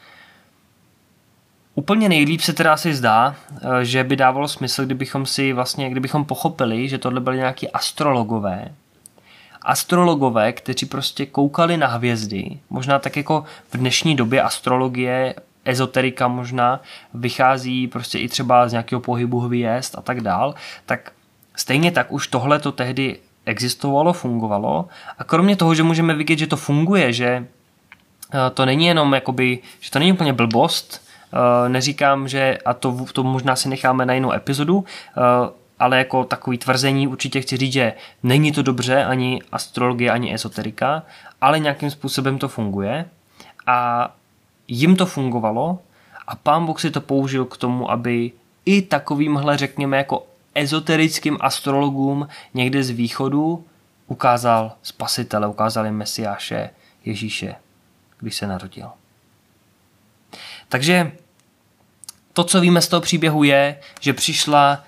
Úplně 1.75 2.09
nejlíp 2.09 2.41
se 2.41 2.53
teda 2.53 2.73
asi 2.73 2.95
zdá, 2.95 3.37
eh, 3.57 3.85
že 3.85 4.05
by 4.05 4.17
dávalo 4.17 4.49
smysl, 4.49 4.85
kdybychom 4.85 5.27
si 5.27 5.53
vlastně, 5.53 5.91
kdybychom 5.91 6.25
pochopili, 6.25 6.89
že 6.89 6.99
tohle 6.99 7.21
byly 7.21 7.37
nějaký 7.37 7.69
astrologové, 7.71 8.75
astrologové, 9.63 10.53
kteří 10.53 10.87
prostě 10.87 11.27
koukali 11.27 11.77
na 11.77 11.87
hvězdy, 11.87 12.59
možná 12.71 12.99
tak 12.99 13.17
jako 13.17 13.45
v 13.71 13.77
dnešní 13.77 14.17
době 14.17 14.43
astrologie, 14.43 15.35
ezoterika 15.65 16.29
možná, 16.29 16.81
vychází 17.15 17.89
prostě 17.89 18.19
i 18.19 18.29
třeba 18.29 18.69
z 18.69 18.73
nějakého 18.73 19.01
pohybu 19.01 19.41
hvězd 19.41 19.95
a 19.99 20.03
tak 20.03 20.21
dál, 20.21 20.55
tak 20.87 21.13
stejně 21.57 21.91
tak 21.91 22.13
už 22.13 22.27
tohle 22.27 22.59
to 22.59 22.73
tehdy 22.73 23.19
existovalo, 23.47 24.13
fungovalo. 24.13 24.89
A 25.19 25.25
kromě 25.25 25.57
toho, 25.57 25.75
že 25.75 25.83
můžeme 25.83 26.15
vidět, 26.15 26.39
že 26.39 26.47
to 26.47 26.57
funguje, 26.57 27.13
že 27.13 27.27
eh, 27.27 28.51
to 28.55 28.67
není 28.67 28.87
jenom 28.87 29.15
jakoby, 29.15 29.59
že 29.81 29.91
to 29.91 29.99
není 29.99 30.13
úplně 30.13 30.33
blbost, 30.33 31.03
Eh, 31.33 31.69
neříkám, 31.69 32.29
že, 32.29 32.59
a 32.65 32.75
to, 32.75 33.07
to 33.13 33.23
možná 33.23 33.57
si 33.57 33.69
necháme 33.69 34.07
na 34.07 34.15
jinou 34.15 34.33
epizodu, 34.33 34.85
eh, 34.85 35.21
ale 35.79 35.99
jako 35.99 36.25
takový 36.25 36.59
tvrzení 36.59 37.09
určitě 37.09 37.41
chci 37.41 37.57
říct, 37.57 37.73
že 37.73 37.93
není 38.23 38.53
to 38.53 38.63
dobře 38.63 39.05
ani 39.05 39.43
astrologie, 39.53 40.11
ani 40.11 40.35
esoterika, 40.35 41.03
ale 41.41 41.59
nějakým 41.59 41.91
způsobem 41.91 42.39
to 42.39 42.49
funguje. 42.49 43.05
A 43.67 44.09
jim 44.69 44.97
to 44.97 45.07
fungovalo 45.07 45.79
a 46.27 46.37
pán 46.37 46.67
Bůh 46.67 46.81
si 46.81 46.91
to 46.91 47.01
použil 47.01 47.45
k 47.45 47.57
tomu, 47.57 47.91
aby 47.91 48.33
i 48.65 48.83
takovýmhle, 48.83 49.57
řekněme, 49.57 49.97
jako 49.97 50.27
ezoterickým 50.55 51.39
astrologům 51.41 52.29
někde 52.55 52.85
z 52.85 52.91
východu 52.91 53.65
ukázal 54.07 54.73
spasitele, 54.83 55.47
ukázal 55.47 55.85
jim 55.85 55.97
Mesiáše 55.97 56.71
Ježíše, 57.05 57.55
když 58.19 58.35
se 58.35 58.47
narodil. 58.47 58.91
Takže 60.69 61.13
to, 62.33 62.45
co 62.45 62.61
víme 62.61 62.81
z 62.81 62.89
toho 62.89 63.01
příběhu, 63.01 63.45
je, 63.45 63.81
že 64.01 64.13
přišla 64.13 64.85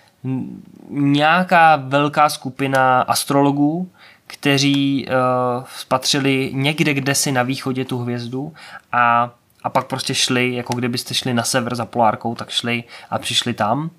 nějaká 0.90 1.77
velká 1.77 2.29
skupina 2.29 3.00
astrologů, 3.03 3.90
kteří 4.27 5.07
uh, 5.07 5.64
spatřili 5.77 6.50
někde, 6.55 6.94
kde 6.94 7.14
si 7.14 7.33
na 7.33 7.42
východě 7.42 7.85
tu 7.85 7.98
hvězdu 7.98 8.55
a, 8.92 9.31
a 9.62 9.70
pak 9.70 9.87
prostě 9.87 10.14
šli, 10.14 10.55
jako 10.55 10.74
kdybyste 10.74 11.14
šli 11.14 11.35
na 11.35 11.42
sever 11.42 11.74
za 11.74 11.85
polárkou, 11.85 12.35
tak 12.35 12.50
šli 12.50 12.85
a 13.11 13.18
přišli 13.18 13.55
tam. 13.55 13.90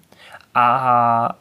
A 0.55 1.35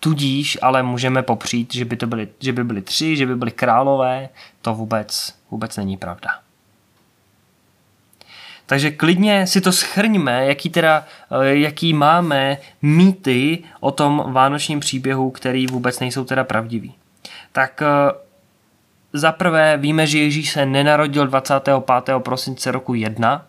tudíž 0.00 0.58
ale 0.62 0.82
můžeme 0.82 1.22
popřít, 1.22 1.74
že 1.74 1.84
by, 1.84 1.96
to 1.96 2.06
byly, 2.06 2.28
že 2.40 2.52
by 2.52 2.64
byly 2.64 2.82
tři, 2.82 3.16
že 3.16 3.26
by 3.26 3.36
byly 3.36 3.50
králové, 3.50 4.28
to 4.62 4.74
vůbec, 4.74 5.34
vůbec 5.50 5.76
není 5.76 5.96
pravda. 5.96 6.30
Takže 8.66 8.90
klidně 8.90 9.46
si 9.46 9.60
to 9.60 9.72
schrňme, 9.72 10.46
jaký, 10.46 10.70
teda, 10.70 11.04
eh, 11.30 11.56
jaký 11.56 11.94
máme 11.94 12.58
mýty 12.82 13.58
o 13.80 13.90
tom 13.90 14.24
vánočním 14.26 14.80
příběhu, 14.80 15.30
který 15.30 15.66
vůbec 15.66 16.00
nejsou 16.00 16.24
teda 16.24 16.44
pravdivý. 16.44 16.94
Tak 17.52 17.82
eh, 17.82 18.12
za 19.12 19.32
prvé 19.32 19.76
víme, 19.76 20.06
že 20.06 20.18
Ježíš 20.18 20.50
se 20.52 20.66
nenarodil 20.66 21.26
25. 21.26 22.20
prosince 22.20 22.70
roku 22.70 22.94
1. 22.94 23.46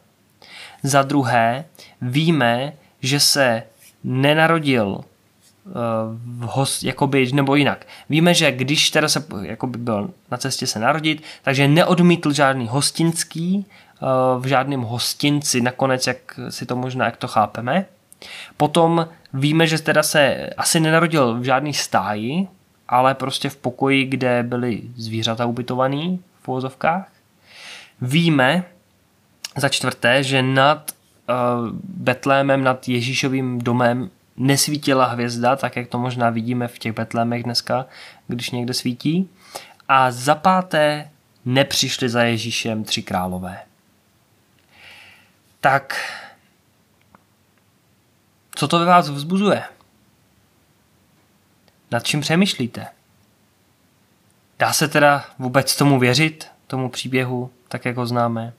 Za 0.84 1.02
druhé 1.02 1.66
víme, 2.02 2.74
že 3.02 3.20
se 3.20 3.64
nenarodil 4.04 5.04
v 6.14 6.42
host, 6.42 6.84
jakoby, 6.84 7.32
nebo 7.32 7.56
jinak. 7.56 7.86
Víme, 8.10 8.34
že 8.34 8.52
když 8.52 8.90
teda 8.90 9.10
se 9.10 9.26
jakoby 9.42 9.78
byl 9.78 10.10
na 10.32 10.38
cestě 10.38 10.68
se 10.68 10.80
narodit, 10.80 11.24
takže 11.42 11.68
neodmítl 11.68 12.34
žádný 12.34 12.68
hostinský 12.68 13.66
eh, 13.66 14.06
v 14.40 14.46
žádném 14.46 14.82
hostinci, 14.82 15.62
nakonec, 15.62 16.08
jak 16.08 16.40
si 16.50 16.66
to 16.66 16.76
možná, 16.76 17.06
jak 17.06 17.18
to 17.18 17.28
chápeme. 17.28 17.86
Potom 18.58 19.08
víme, 19.34 19.68
že 19.68 19.82
teda 19.82 20.04
se 20.04 20.50
asi 20.58 20.80
nenarodil 20.80 21.40
v 21.40 21.44
žádný 21.44 21.74
stáji, 21.74 22.48
ale 22.88 23.16
prostě 23.16 23.50
v 23.50 23.56
pokoji, 23.56 24.06
kde 24.06 24.44
byly 24.44 24.82
zvířata 24.96 25.46
ubytovaný 25.46 26.20
v 26.42 26.48
uvozovkách. 26.48 27.08
Víme 28.02 28.64
za 29.58 29.70
čtvrté, 29.70 30.24
že 30.24 30.42
nad 30.42 30.92
uh, 30.92 31.36
Betlémem, 31.84 32.64
nad 32.64 32.88
Ježíšovým 32.88 33.60
domem 33.60 34.10
nesvítila 34.40 35.06
hvězda, 35.06 35.56
tak 35.56 35.76
jak 35.76 35.88
to 35.88 36.00
možná 36.00 36.30
vidíme 36.30 36.68
v 36.68 36.80
těch 36.80 36.94
Betlémech 36.94 37.44
dneska, 37.44 37.86
když 38.28 38.50
někde 38.50 38.74
svítí. 38.74 39.30
A 39.88 40.12
za 40.12 40.36
páté 40.36 41.10
nepřišli 41.46 42.10
za 42.10 42.24
Ježíšem 42.24 42.84
tři 42.84 43.04
králové. 43.04 43.60
Tak 45.62 45.96
co 48.56 48.68
to 48.68 48.80
ve 48.80 48.86
vás 48.86 49.10
vzbuzuje? 49.10 49.64
Nad 51.92 52.04
čím 52.04 52.22
přemýšlíte? 52.22 52.88
Dá 54.60 54.74
se 54.74 54.88
teda 54.88 55.26
vůbec 55.40 55.76
tomu 55.76 56.00
věřit, 56.00 56.48
tomu 56.68 56.90
příběhu, 56.90 57.52
tak 57.68 57.86
jak 57.86 57.98
ho 57.98 58.06
známe? 58.06 58.54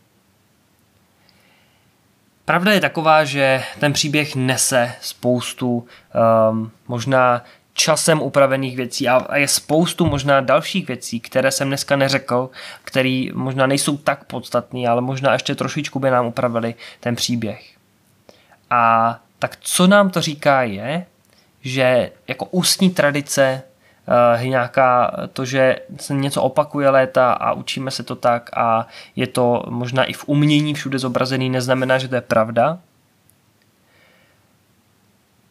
Pravda 2.51 2.73
je 2.73 2.81
taková, 2.81 3.25
že 3.25 3.63
ten 3.79 3.93
příběh 3.93 4.37
nese 4.37 4.93
spoustu 5.01 5.87
um, 6.51 6.71
možná 6.89 7.45
časem 7.73 8.23
upravených 8.23 8.77
věcí 8.77 9.09
a 9.09 9.37
je 9.37 9.49
spoustu 9.49 10.07
možná 10.07 10.41
dalších 10.41 10.87
věcí, 10.87 11.21
které 11.21 11.51
jsem 11.51 11.69
dneska 11.69 11.97
neřekl, 11.97 12.51
které 12.85 13.27
možná 13.35 13.67
nejsou 13.67 13.97
tak 13.97 14.25
podstatné, 14.25 14.89
ale 14.89 15.01
možná 15.01 15.33
ještě 15.33 15.55
trošičku 15.55 15.99
by 15.99 16.11
nám 16.11 16.27
upravili 16.27 16.75
ten 17.01 17.17
příběh. 17.17 17.65
A 18.71 19.19
tak 19.39 19.57
co 19.61 19.87
nám 19.87 20.11
to 20.11 20.21
říká 20.21 20.63
je, 20.63 21.07
že 21.61 22.11
jako 22.29 22.45
ústní 22.45 22.91
tradice 22.91 23.63
nějaká 24.43 25.17
to, 25.33 25.45
že 25.45 25.77
se 25.97 26.15
něco 26.15 26.43
opakuje 26.43 26.91
léta 26.91 27.33
a 27.33 27.53
učíme 27.53 27.91
se 27.91 28.03
to 28.03 28.15
tak 28.17 28.51
a 28.57 28.87
je 29.17 29.27
to 29.27 29.65
možná 29.69 30.05
i 30.05 30.13
v 30.13 30.25
umění 30.29 30.75
všude 30.75 30.99
zobrazený, 30.99 31.51
neznamená, 31.51 31.99
že 31.99 32.09
to 32.09 32.15
je 32.15 32.21
pravda. 32.21 32.79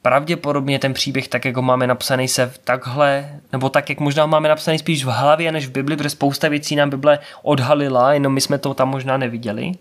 Pravděpodobně 0.02 0.80
ten 0.80 0.94
příběh, 0.94 1.28
tak 1.28 1.46
jak 1.46 1.56
ho 1.56 1.62
máme 1.62 1.88
napsaný, 1.88 2.28
se 2.28 2.54
takhle, 2.64 3.30
nebo 3.52 3.70
tak, 3.70 3.90
jak 3.90 4.00
možná 4.00 4.26
máme 4.26 4.50
napsaný 4.50 4.80
spíš 4.80 5.06
v 5.06 5.08
hlavě 5.08 5.52
než 5.52 5.68
v 5.68 5.72
Bibli, 5.72 5.98
protože 5.98 6.10
spousta 6.10 6.48
věcí 6.48 6.76
nám 6.76 6.90
Bible 6.90 7.20
odhalila, 7.42 8.14
jenom 8.14 8.34
my 8.34 8.42
jsme 8.42 8.58
to 8.58 8.74
tam 8.74 8.90
možná 8.90 9.18
neviděli, 9.18 9.72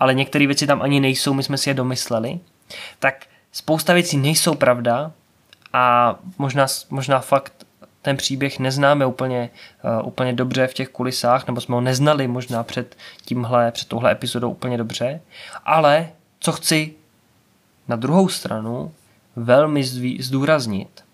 ale 0.00 0.14
některé 0.14 0.46
věci 0.46 0.66
tam 0.66 0.82
ani 0.82 1.00
nejsou, 1.00 1.34
my 1.34 1.42
jsme 1.42 1.58
si 1.58 1.70
je 1.70 1.74
domysleli. 1.74 2.40
Tak 2.98 3.26
spousta 3.52 3.92
věcí 3.92 4.16
nejsou 4.16 4.54
pravda 4.54 5.12
a 5.72 6.14
možná, 6.38 6.66
možná 6.90 7.18
fakt 7.18 7.59
ten 8.02 8.16
příběh 8.16 8.58
neznáme 8.58 9.06
úplně, 9.06 9.50
uh, 10.00 10.06
úplně 10.06 10.32
dobře 10.32 10.66
v 10.66 10.74
těch 10.74 10.88
kulisách, 10.88 11.46
nebo 11.46 11.60
jsme 11.60 11.74
ho 11.74 11.80
neznali 11.80 12.28
možná 12.28 12.62
před 12.62 12.96
tímhle, 13.24 13.72
před 13.72 13.88
touhle 13.88 14.12
epizodou 14.12 14.50
úplně 14.50 14.78
dobře, 14.78 15.20
ale 15.64 16.10
co 16.40 16.52
chci 16.52 16.94
na 17.88 17.96
druhou 17.96 18.28
stranu 18.28 18.92
velmi 19.36 19.84
zdůraznit, 20.20 21.04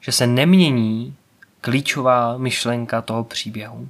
že 0.00 0.12
se 0.12 0.26
nemění 0.26 1.16
klíčová 1.60 2.36
myšlenka 2.38 3.02
toho 3.02 3.24
příběhu. 3.24 3.88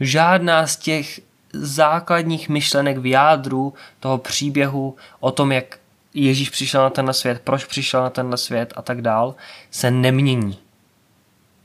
Žádná 0.00 0.66
z 0.66 0.76
těch 0.76 1.20
základních 1.52 2.48
myšlenek 2.48 2.98
v 2.98 3.06
jádru 3.06 3.74
toho 4.00 4.18
příběhu 4.18 4.96
o 5.20 5.30
tom, 5.30 5.52
jak 5.52 5.78
Ježíš 6.24 6.50
přišel 6.50 6.82
na 6.82 6.90
tenhle 6.90 7.14
svět, 7.14 7.40
proč 7.44 7.64
přišel 7.64 8.02
na 8.02 8.10
tenhle 8.10 8.36
svět 8.36 8.72
a 8.76 8.82
tak 8.82 9.02
dál, 9.02 9.34
se 9.70 9.90
nemění 9.90 10.58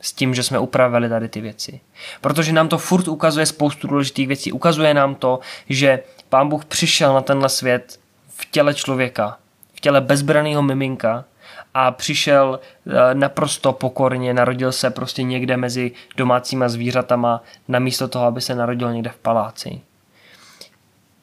s 0.02 0.14
tím, 0.14 0.36
že 0.36 0.44
jsme 0.44 0.60
upravili 0.60 1.10
tady 1.10 1.30
ty 1.30 1.42
věci. 1.42 1.80
Protože 2.22 2.54
nám 2.54 2.68
to 2.68 2.78
furt 2.78 3.08
ukazuje 3.08 3.46
spoustu 3.46 3.88
důležitých 3.88 4.28
věcí. 4.28 4.52
Ukazuje 4.52 4.94
nám 4.94 5.16
to, 5.16 5.40
že 5.70 6.04
Pán 6.30 6.50
Bůh 6.50 6.66
přišel 6.66 7.14
na 7.14 7.22
tenhle 7.22 7.50
svět 7.50 8.00
v 8.28 8.46
těle 8.52 8.74
člověka, 8.74 9.38
v 9.74 9.80
těle 9.80 10.02
bezbraného 10.02 10.62
miminka 10.62 11.26
a 11.74 11.92
přišel 11.92 12.60
eh, 12.88 13.14
naprosto 13.14 13.74
pokorně, 13.74 14.34
narodil 14.34 14.72
se 14.72 14.90
prostě 14.90 15.24
někde 15.24 15.58
mezi 15.58 15.92
domácíma 16.18 16.70
zvířatama, 16.70 17.44
namísto 17.68 18.08
toho, 18.08 18.26
aby 18.26 18.42
se 18.42 18.56
narodil 18.56 18.94
někde 18.94 19.10
v 19.10 19.18
paláci. 19.18 19.82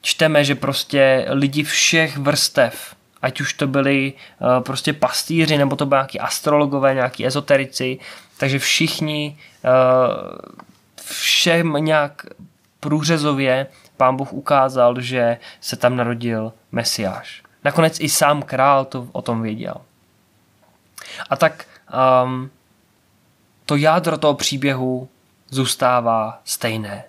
Čteme, 0.01 0.45
že 0.45 0.55
prostě 0.55 1.27
lidi 1.29 1.63
všech 1.63 2.17
vrstev 2.17 2.95
ať 3.23 3.41
už 3.41 3.53
to 3.53 3.67
byli 3.67 4.13
uh, 4.13 4.63
prostě 4.63 4.93
pastýři, 4.93 5.59
nebo 5.59 5.77
to 5.77 5.87
byli 5.87 5.99
nějaký 5.99 6.21
astrologové, 6.21 6.95
nějaký 6.95 7.27
ezoterici, 7.27 7.99
takže 8.37 8.59
všichni 8.59 9.39
uh, 9.65 9.71
všem 11.03 11.73
nějak 11.73 12.27
průřezově 12.81 13.67
pán 13.97 14.17
Bůh 14.17 14.33
ukázal, 14.33 15.01
že 15.01 15.39
se 15.61 15.77
tam 15.77 15.97
narodil 15.97 16.53
Mesiáš. 16.73 17.43
Nakonec 17.65 18.01
i 18.01 18.09
sám 18.09 18.43
král 18.43 18.85
to 18.85 19.09
o 19.13 19.23
tom 19.23 19.43
věděl. 19.43 19.75
A 21.31 21.37
tak 21.37 21.67
um, 22.25 22.51
to 23.67 23.77
jádro 23.77 24.19
toho 24.19 24.35
příběhu 24.35 25.09
zůstává 25.51 26.41
stejné. 26.45 27.05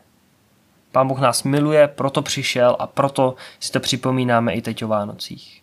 Pán 0.91 1.07
Bůh 1.07 1.19
nás 1.19 1.43
miluje, 1.43 1.87
proto 1.87 2.21
přišel 2.21 2.75
a 2.79 2.87
proto 2.87 3.35
si 3.59 3.71
to 3.71 3.79
připomínáme 3.79 4.53
i 4.53 4.61
teď 4.61 4.83
o 4.83 4.87
Vánocích 4.87 5.58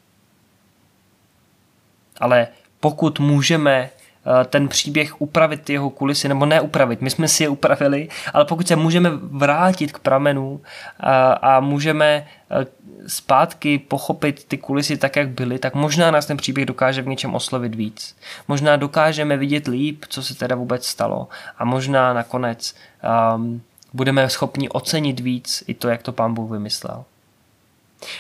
ale 2.21 2.49
pokud 2.81 3.21
můžeme 3.21 3.73
eh, 3.81 4.45
ten 4.45 4.69
příběh 4.69 5.21
upravit 5.21 5.71
jeho 5.71 5.91
kulisy, 5.91 6.29
nebo 6.29 6.47
neupravit, 6.47 7.01
my 7.01 7.11
jsme 7.11 7.29
si 7.29 7.43
je 7.43 7.49
upravili, 7.49 8.09
ale 8.33 8.45
pokud 8.45 8.69
se 8.69 8.77
můžeme 8.77 9.11
vrátit 9.13 9.93
k 9.93 9.99
pramenu 9.99 10.61
a, 11.01 11.33
a 11.33 11.61
můžeme 11.61 12.27
eh, 12.51 12.67
zpátky 13.07 13.79
pochopit 13.79 14.45
ty 14.45 14.59
kulisy 14.59 14.97
tak, 14.97 15.17
jak 15.17 15.29
byly, 15.29 15.59
tak 15.59 15.75
možná 15.75 16.11
nás 16.11 16.27
ten 16.27 16.37
příběh 16.37 16.67
dokáže 16.67 17.03
v 17.03 17.07
něčem 17.07 17.35
oslovit 17.35 17.75
víc. 17.75 18.17
Možná 18.49 18.77
dokážeme 18.77 19.37
vidět 19.37 19.67
líp, 19.67 20.05
co 20.09 20.23
se 20.23 20.35
teda 20.35 20.57
vůbec 20.57 20.87
stalo 20.87 21.29
a 21.59 21.65
možná 21.65 22.13
nakonec 22.13 22.75
um, 23.35 23.63
budeme 23.93 24.29
schopni 24.29 24.69
ocenit 24.69 25.21
víc 25.21 25.65
i 25.67 25.75
to, 25.75 25.89
jak 25.89 26.03
to 26.03 26.13
pán 26.13 26.35
Bůh 26.35 26.51
vymyslel. 26.51 27.05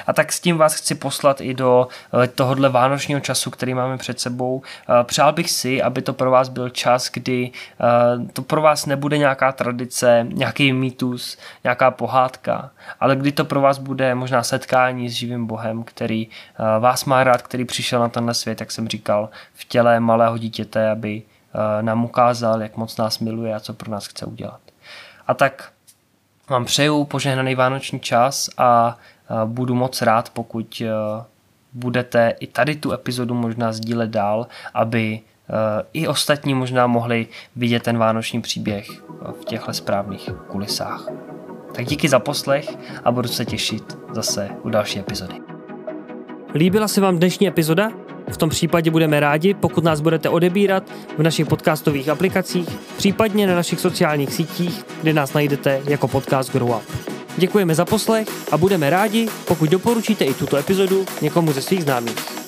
A 0.06 0.12
tak 0.12 0.32
s 0.32 0.40
tím 0.40 0.56
vás 0.56 0.74
chci 0.74 0.94
poslat 0.94 1.40
i 1.40 1.54
do 1.54 1.88
eh, 2.22 2.26
tohohle 2.26 2.68
vánočního 2.68 3.20
času, 3.20 3.50
který 3.50 3.74
máme 3.74 3.98
před 3.98 4.20
sebou. 4.20 4.62
Eh, 4.88 5.04
přál 5.04 5.32
bych 5.32 5.50
si, 5.50 5.82
aby 5.82 6.02
to 6.02 6.12
pro 6.12 6.30
vás 6.30 6.48
byl 6.48 6.68
čas, 6.68 7.10
kdy 7.12 7.50
eh, 7.50 8.32
to 8.32 8.42
pro 8.42 8.62
vás 8.62 8.86
nebude 8.86 9.18
nějaká 9.18 9.52
tradice, 9.52 10.26
nějaký 10.32 10.72
mýtus, 10.72 11.38
nějaká 11.64 11.90
pohádka, 11.90 12.70
ale 13.00 13.16
kdy 13.16 13.32
to 13.32 13.44
pro 13.44 13.60
vás 13.60 13.78
bude 13.78 14.14
možná 14.14 14.42
setkání 14.42 15.08
s 15.08 15.12
živým 15.12 15.46
Bohem, 15.46 15.84
který 15.84 16.28
vás 16.80 17.04
má 17.04 17.24
rád, 17.24 17.42
který 17.42 17.64
přišel 17.64 18.00
na 18.00 18.08
tenhle 18.08 18.34
svět, 18.34 18.60
jak 18.60 18.72
jsem 18.72 18.88
říkal, 18.88 19.28
v 19.54 19.64
těle 19.64 20.00
malého 20.00 20.38
dítěte, 20.38 20.90
aby 20.90 21.22
nám 21.80 22.04
ukázal, 22.04 22.62
jak 22.62 22.76
moc 22.76 22.96
nás 22.96 23.18
miluje 23.18 23.54
a 23.54 23.60
co 23.60 23.74
pro 23.74 23.90
nás 23.90 24.06
chce 24.06 24.26
udělat. 24.26 24.60
A 25.26 25.34
tak 25.34 25.72
vám 26.48 26.64
přeju 26.64 27.04
požehnaný 27.04 27.54
vánoční 27.54 28.00
čas 28.00 28.50
a 28.58 28.98
budu 29.44 29.74
moc 29.74 30.02
rád, 30.02 30.30
pokud 30.30 30.82
eh, 30.84 31.24
budete 31.72 32.34
i 32.40 32.46
tady 32.46 32.76
tu 32.76 32.92
epizodu 32.92 33.34
možná 33.34 33.72
sdílet 33.72 34.10
dál, 34.10 34.46
aby 34.74 35.20
eh, 35.20 35.52
i 35.92 36.08
ostatní 36.08 36.54
možná 36.54 36.86
mohli 36.86 37.26
vidět 37.56 37.82
ten 37.82 37.98
vánoční 37.98 38.40
příběh 38.40 38.88
v 39.40 39.44
těchto 39.44 39.72
správných 39.72 40.30
kulisách. 40.46 41.08
Tak 41.74 41.86
díky 41.86 42.08
za 42.08 42.18
poslech 42.18 42.76
a 43.04 43.12
budu 43.12 43.28
se 43.28 43.44
těšit 43.44 43.98
zase 44.12 44.50
u 44.62 44.68
další 44.68 44.98
epizody. 44.98 45.34
Líbila 46.54 46.88
se 46.88 47.00
vám 47.00 47.18
dnešní 47.18 47.48
epizoda? 47.48 47.90
V 48.32 48.36
tom 48.36 48.50
případě 48.50 48.90
budeme 48.90 49.20
rádi, 49.20 49.54
pokud 49.54 49.84
nás 49.84 50.00
budete 50.00 50.28
odebírat 50.28 50.82
v 51.18 51.22
našich 51.22 51.46
podcastových 51.46 52.08
aplikacích, 52.08 52.68
případně 52.96 53.46
na 53.46 53.54
našich 53.54 53.80
sociálních 53.80 54.32
sítích, 54.32 54.84
kde 55.02 55.12
nás 55.12 55.32
najdete 55.32 55.80
jako 55.84 56.08
podcast 56.08 56.52
Grow 56.52 56.70
Up. 56.70 57.15
Děkujeme 57.36 57.74
za 57.74 57.84
poslech 57.84 58.28
a 58.52 58.58
budeme 58.58 58.90
rádi, 58.90 59.28
pokud 59.48 59.70
doporučíte 59.70 60.24
i 60.24 60.34
tuto 60.34 60.56
epizodu 60.56 61.06
někomu 61.22 61.52
ze 61.52 61.62
svých 61.62 61.82
známých. 61.82 62.45